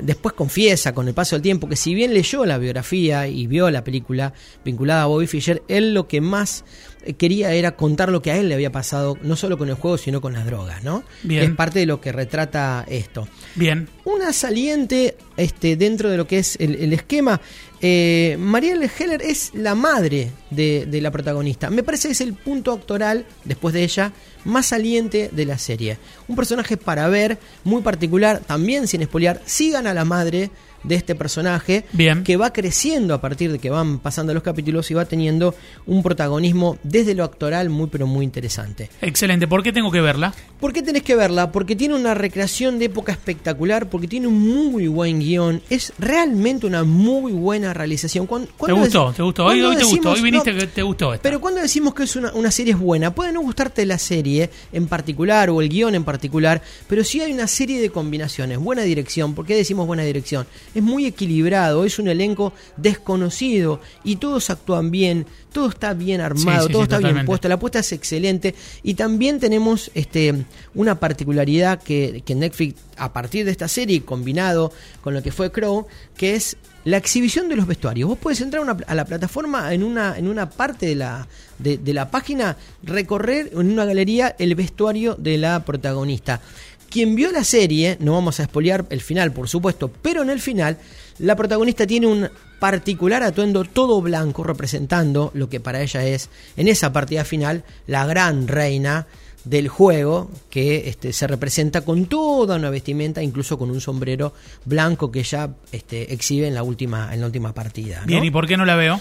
después 0.00 0.34
confiesa 0.34 0.92
con 0.94 1.08
el 1.08 1.14
paso 1.14 1.36
del 1.36 1.42
tiempo 1.42 1.68
que 1.68 1.76
si 1.76 1.94
bien 1.94 2.14
leyó 2.14 2.44
la 2.44 2.58
biografía 2.58 3.26
y 3.28 3.46
vio 3.46 3.70
la 3.70 3.84
película 3.84 4.32
vinculada 4.64 5.02
a 5.02 5.06
Bobby 5.06 5.26
Fischer, 5.26 5.62
él 5.68 5.94
lo 5.94 6.06
que 6.08 6.20
más 6.20 6.64
eh, 7.04 7.14
quería 7.14 7.52
era 7.52 7.76
contar 7.76 8.10
lo 8.10 8.20
que 8.22 8.30
a 8.30 8.36
él 8.36 8.48
le 8.48 8.54
había 8.54 8.72
pasado, 8.72 9.16
no 9.22 9.36
solo 9.36 9.56
con 9.58 9.68
el 9.68 9.74
juego, 9.74 9.96
sino 9.98 10.20
con 10.20 10.32
las 10.34 10.44
drogas, 10.46 10.82
¿no? 10.84 11.02
Bien. 11.22 11.42
Es 11.44 11.50
parte 11.52 11.78
de 11.78 11.86
lo 11.86 12.00
que 12.00 12.12
retrata 12.12 12.84
esto. 12.88 13.26
Bien. 13.54 13.88
Una 14.04 14.32
saliente 14.32 15.16
este, 15.40 15.76
dentro 15.76 16.10
de 16.10 16.16
lo 16.16 16.26
que 16.26 16.38
es 16.38 16.56
el, 16.60 16.76
el 16.76 16.92
esquema. 16.92 17.40
Eh, 17.82 18.36
Marielle 18.38 18.90
Heller 18.98 19.22
es 19.22 19.52
la 19.54 19.74
madre 19.74 20.30
de, 20.50 20.86
de 20.86 21.00
la 21.00 21.10
protagonista. 21.10 21.70
Me 21.70 21.82
parece 21.82 22.08
que 22.08 22.12
es 22.12 22.20
el 22.20 22.34
punto 22.34 22.72
actoral, 22.72 23.24
después 23.44 23.72
de 23.72 23.82
ella, 23.82 24.12
más 24.44 24.66
saliente 24.66 25.30
de 25.32 25.46
la 25.46 25.58
serie. 25.58 25.98
Un 26.28 26.36
personaje 26.36 26.76
para 26.76 27.08
ver, 27.08 27.38
muy 27.64 27.82
particular, 27.82 28.40
también 28.46 28.86
sin 28.86 29.02
espolear. 29.02 29.40
Sigan 29.46 29.86
a 29.86 29.94
la 29.94 30.04
madre 30.04 30.50
de 30.82 30.94
este 30.94 31.14
personaje 31.14 31.84
Bien. 31.92 32.24
que 32.24 32.36
va 32.36 32.52
creciendo 32.52 33.14
a 33.14 33.20
partir 33.20 33.52
de 33.52 33.58
que 33.58 33.70
van 33.70 33.98
pasando 33.98 34.32
los 34.32 34.42
capítulos 34.42 34.90
y 34.90 34.94
va 34.94 35.04
teniendo 35.04 35.54
un 35.86 36.02
protagonismo 36.02 36.78
desde 36.82 37.14
lo 37.14 37.24
actoral 37.24 37.68
muy 37.68 37.88
pero 37.88 38.06
muy 38.06 38.24
interesante. 38.24 38.88
Excelente. 39.02 39.46
¿Por 39.46 39.62
qué 39.62 39.72
tengo 39.72 39.90
que 39.90 40.00
verla? 40.00 40.34
¿Por 40.58 40.72
qué 40.72 40.82
tenés 40.82 41.02
que 41.02 41.16
verla? 41.16 41.52
Porque 41.52 41.76
tiene 41.76 41.94
una 41.94 42.14
recreación 42.14 42.78
de 42.78 42.86
época 42.86 43.12
espectacular, 43.12 43.88
porque 43.90 44.08
tiene 44.08 44.26
un 44.26 44.38
muy 44.40 44.88
buen 44.88 45.20
guion, 45.20 45.29
es 45.68 45.92
realmente 45.98 46.66
una 46.66 46.84
muy 46.84 47.32
buena 47.32 47.74
realización. 47.74 48.26
¿Te 48.26 48.72
gustó? 48.72 49.12
¿Te 49.12 49.22
gustó? 49.22 49.44
Hoy, 49.44 49.60
te 49.76 49.84
gustó. 49.84 50.10
Hoy 50.10 50.22
viniste 50.22 50.52
no, 50.52 50.58
que 50.58 50.66
te 50.66 50.82
gustó 50.82 51.14
esta. 51.14 51.22
pero 51.22 51.40
cuando 51.40 51.60
decimos 51.60 51.94
que 51.94 52.04
es 52.04 52.16
una, 52.16 52.32
una 52.32 52.50
serie 52.50 52.72
es 52.72 52.78
buena, 52.78 53.14
puede 53.14 53.32
no 53.32 53.40
gustarte 53.40 53.84
la 53.86 53.98
serie 53.98 54.50
en 54.72 54.86
particular 54.86 55.50
o 55.50 55.60
el 55.60 55.68
guion 55.68 55.94
en 55.94 56.04
particular, 56.04 56.62
pero 56.88 57.04
sí 57.04 57.20
hay 57.20 57.32
una 57.32 57.46
serie 57.46 57.80
de 57.80 57.90
combinaciones. 57.90 58.58
Buena 58.58 58.82
dirección, 58.82 59.34
¿por 59.34 59.46
qué 59.46 59.56
decimos 59.56 59.86
buena 59.86 60.02
dirección? 60.02 60.46
Es 60.74 60.82
muy 60.82 61.06
equilibrado, 61.06 61.84
es 61.84 61.98
un 61.98 62.08
elenco 62.08 62.52
desconocido 62.76 63.80
y 64.04 64.16
todos 64.16 64.50
actúan 64.50 64.90
bien, 64.90 65.26
todo 65.52 65.68
está 65.68 65.94
bien 65.94 66.20
armado, 66.20 66.62
Sí, 66.62 66.66
sí, 66.66 66.72
todo 66.72 66.82
sí, 66.82 66.92
está 66.92 66.98
bien 66.98 67.26
puesto, 67.26 67.48
la 67.48 67.54
apuesta 67.54 67.80
es 67.80 67.92
excelente 67.92 68.54
y 68.82 68.94
también 68.94 69.40
tenemos 69.40 69.90
este 69.94 70.44
una 70.74 70.98
particularidad 70.98 71.82
que, 71.82 72.22
que 72.24 72.34
Netflix 72.34 72.74
a 72.96 73.12
partir 73.12 73.44
de 73.44 73.50
esta 73.50 73.66
serie 73.66 74.02
combinado 74.02 74.72
con 75.00 75.09
lo 75.10 75.22
que 75.22 75.32
fue 75.32 75.50
Crow, 75.52 75.86
que 76.16 76.34
es 76.34 76.56
la 76.84 76.96
exhibición 76.96 77.48
de 77.48 77.56
los 77.56 77.66
vestuarios. 77.66 78.08
Vos 78.08 78.18
puedes 78.18 78.40
entrar 78.40 78.62
una- 78.62 78.76
a 78.86 78.94
la 78.94 79.04
plataforma 79.04 79.72
en 79.74 79.82
una, 79.82 80.16
en 80.18 80.28
una 80.28 80.48
parte 80.50 80.86
de 80.86 80.94
la, 80.94 81.26
de 81.58 81.92
la 81.92 82.10
página, 82.10 82.56
recorrer 82.82 83.50
en 83.52 83.70
una 83.70 83.84
galería 83.84 84.34
el 84.38 84.54
vestuario 84.54 85.14
de 85.16 85.36
la 85.38 85.64
protagonista. 85.64 86.40
Quien 86.88 87.14
vio 87.14 87.30
la 87.30 87.44
serie, 87.44 87.96
no 88.00 88.14
vamos 88.14 88.40
a 88.40 88.44
espolear 88.44 88.84
el 88.90 89.00
final, 89.00 89.32
por 89.32 89.48
supuesto, 89.48 89.90
pero 90.02 90.22
en 90.22 90.30
el 90.30 90.40
final, 90.40 90.78
la 91.18 91.36
protagonista 91.36 91.86
tiene 91.86 92.06
un 92.08 92.28
particular 92.58 93.22
atuendo 93.22 93.64
todo 93.64 94.02
blanco, 94.02 94.42
representando 94.42 95.30
lo 95.34 95.48
que 95.48 95.60
para 95.60 95.82
ella 95.82 96.04
es, 96.04 96.28
en 96.56 96.66
esa 96.66 96.92
partida 96.92 97.24
final, 97.24 97.62
la 97.86 98.06
gran 98.06 98.48
reina 98.48 99.06
del 99.44 99.68
juego 99.68 100.30
que 100.50 100.88
este, 100.88 101.12
se 101.12 101.26
representa 101.26 101.80
con 101.82 102.06
toda 102.06 102.56
una 102.56 102.70
vestimenta, 102.70 103.22
incluso 103.22 103.58
con 103.58 103.70
un 103.70 103.80
sombrero 103.80 104.32
blanco 104.64 105.10
que 105.10 105.20
ella 105.20 105.50
este, 105.72 106.12
exhibe 106.12 106.46
en 106.48 106.54
la 106.54 106.62
última, 106.62 107.12
en 107.14 107.20
la 107.20 107.26
última 107.26 107.52
partida. 107.54 108.00
¿no? 108.00 108.06
Bien, 108.06 108.24
¿y 108.24 108.30
por 108.30 108.46
qué 108.46 108.56
no 108.56 108.64
la 108.64 108.76
veo? 108.76 109.00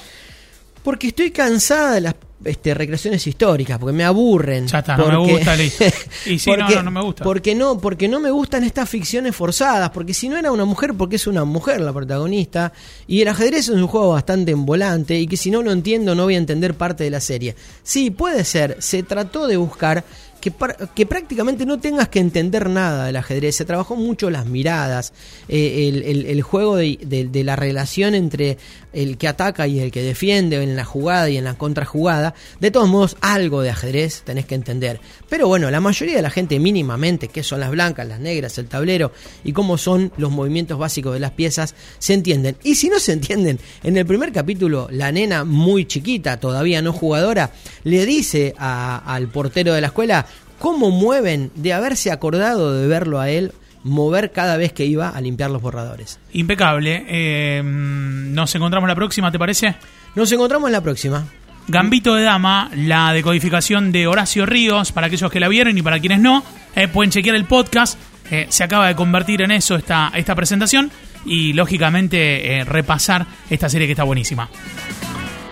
Porque 0.84 1.08
estoy 1.08 1.32
cansada 1.32 1.94
de 1.96 2.02
las 2.02 2.16
este, 2.46 2.74
recreaciones 2.74 3.28
históricas, 3.28 3.78
porque 3.78 3.92
me 3.92 4.06
aburren. 4.06 4.66
Ya 4.66 4.80
está, 4.80 4.96
no 4.96 5.08
me 5.24 5.34
gusta, 5.34 5.54
listo. 5.58 5.84
Y 6.26 6.40
sí, 6.40 6.50
no, 6.52 6.56
porque- 6.60 6.76
no, 6.76 6.84
no 6.84 6.92
me 6.92 7.02
gusta. 7.04 7.24
Porque 7.26 7.54
no, 7.54 7.78
porque 7.80 8.08
no 8.08 8.22
me 8.22 8.32
gustan 8.32 8.64
estas 8.64 8.90
ficciones 8.90 9.36
forzadas, 9.36 9.90
porque 9.90 10.14
si 10.14 10.30
no 10.30 10.38
era 10.38 10.54
una 10.54 10.64
mujer, 10.64 10.94
porque 10.94 11.18
es 11.18 11.28
una 11.28 11.44
mujer 11.44 11.82
la 11.82 11.92
protagonista, 11.92 12.72
y 13.08 13.22
el 13.22 13.28
ajedrez 13.28 13.68
es 13.68 13.70
un 13.76 13.88
juego 13.88 14.12
bastante 14.12 14.52
envolante, 14.54 15.20
y 15.20 15.28
que 15.28 15.36
si 15.36 15.52
no 15.52 15.62
lo 15.62 15.74
entiendo 15.74 16.16
no 16.16 16.24
voy 16.24 16.36
a 16.36 16.38
entender 16.38 16.76
parte 16.76 17.04
de 17.04 17.10
la 17.10 17.20
serie. 17.20 17.56
Sí, 17.84 18.10
puede 18.10 18.46
ser, 18.46 18.78
se 18.80 19.04
trató 19.04 19.46
de 19.46 19.58
buscar 19.58 20.06
que, 20.40 20.52
que 20.96 21.06
prácticamente 21.06 21.66
no 21.66 21.80
tengas 21.80 22.10
que 22.10 22.20
entender 22.20 22.70
nada 22.70 23.06
del 23.06 23.16
ajedrez. 23.18 23.56
Se 23.56 23.66
trabajó 23.66 23.96
mucho 23.96 24.30
las 24.30 24.46
miradas, 24.46 25.14
eh, 25.48 25.90
el, 26.28 26.42
juego 26.42 26.76
de 26.78 27.42
la 27.44 27.56
relación 27.56 28.16
entre 28.16 28.58
el 28.94 29.18
que 29.18 29.28
ataca 29.28 29.68
y 29.68 29.80
el 29.80 29.92
que 29.92 30.02
defiende 30.02 30.62
en 30.64 30.76
la 30.76 30.86
jugada 30.86 31.30
y 31.30 31.38
en 31.38 31.44
la 31.44 31.54
contrajugada. 31.56 32.34
De 32.60 32.72
todos 32.72 32.90
modos, 32.90 33.18
algo 33.22 33.62
de 33.62 33.70
ajedrez 33.70 34.22
tenés 34.24 34.46
que 34.46 34.56
entender. 34.56 35.00
Pero 35.30 35.48
bueno, 35.48 35.70
la 35.70 35.80
mayoría 35.80 36.16
de 36.16 36.22
la 36.22 36.30
gente 36.30 36.60
mínimamente, 36.60 37.28
qué 37.28 37.44
son 37.44 37.60
las 37.60 37.70
blancas, 37.72 38.08
las 38.08 38.20
negras, 38.20 38.58
el 38.58 38.68
tablero 38.68 39.12
y 39.44 39.54
cómo 39.54 39.78
son 39.78 40.12
los 40.18 40.32
movimientos 40.32 40.78
básicos 40.80 41.14
de 41.14 41.20
las 41.20 41.32
piezas, 41.32 41.76
se 42.00 42.14
entienden. 42.14 42.56
Y 42.64 42.76
si 42.76 42.90
no 42.90 43.00
se 43.00 43.14
entienden, 43.14 43.60
en 43.84 43.98
el 43.98 44.06
primer 44.06 44.32
capítulo, 44.32 44.88
la 44.92 45.12
nena 45.12 45.44
muy 45.46 45.86
chiquita, 45.86 46.40
todavía 46.40 46.82
no 46.82 46.94
jugadora, 46.94 47.52
le 47.84 48.06
dice 48.06 48.54
a- 48.58 48.98
al 49.14 49.28
portero 49.28 49.74
de 49.74 49.82
la 49.82 49.88
escuela 49.88 50.26
cómo 50.60 50.92
mueven 50.92 51.52
de 51.56 51.74
haberse 51.74 52.12
acordado 52.12 52.74
de 52.74 52.88
verlo 52.88 53.20
a 53.20 53.30
él 53.30 53.54
mover 53.84 54.32
cada 54.32 54.58
vez 54.58 54.74
que 54.74 54.86
iba 54.86 55.10
a 55.10 55.22
limpiar 55.22 55.50
los 55.50 55.62
borradores. 55.62 56.20
Impecable. 56.34 57.06
Eh, 57.08 57.62
nos 57.64 58.54
encontramos 58.54 58.88
la 58.88 58.96
próxima, 58.96 59.32
¿te 59.32 59.40
parece? 59.40 59.76
Nos 60.16 60.32
encontramos 60.32 60.68
en 60.68 60.74
la 60.74 60.82
próxima. 60.82 61.26
Gambito 61.68 62.16
de 62.16 62.24
Dama, 62.24 62.72
la 62.76 63.14
decodificación 63.14 63.92
de 63.92 64.08
Horacio 64.08 64.46
Ríos, 64.46 64.92
para 64.92 65.08
aquellos 65.08 65.32
que 65.32 65.40
la 65.40 65.48
vieron 65.48 65.78
y 65.78 65.82
para 65.84 66.00
quienes 66.00 66.20
no, 66.20 66.44
eh, 66.76 66.88
pueden 66.88 67.12
chequear 67.12 67.36
el 67.36 67.46
podcast. 67.46 68.00
Eh, 68.32 68.48
se 68.50 68.64
acaba 68.64 68.88
de 68.88 68.96
convertir 68.96 69.42
en 69.42 69.52
eso 69.52 69.76
esta, 69.76 70.12
esta 70.16 70.36
presentación 70.36 70.92
y 71.26 71.54
lógicamente 71.54 72.60
eh, 72.60 72.64
repasar 72.64 73.26
esta 73.50 73.70
serie 73.70 73.88
que 73.88 73.94
está 73.94 74.04
buenísima. 74.04 74.50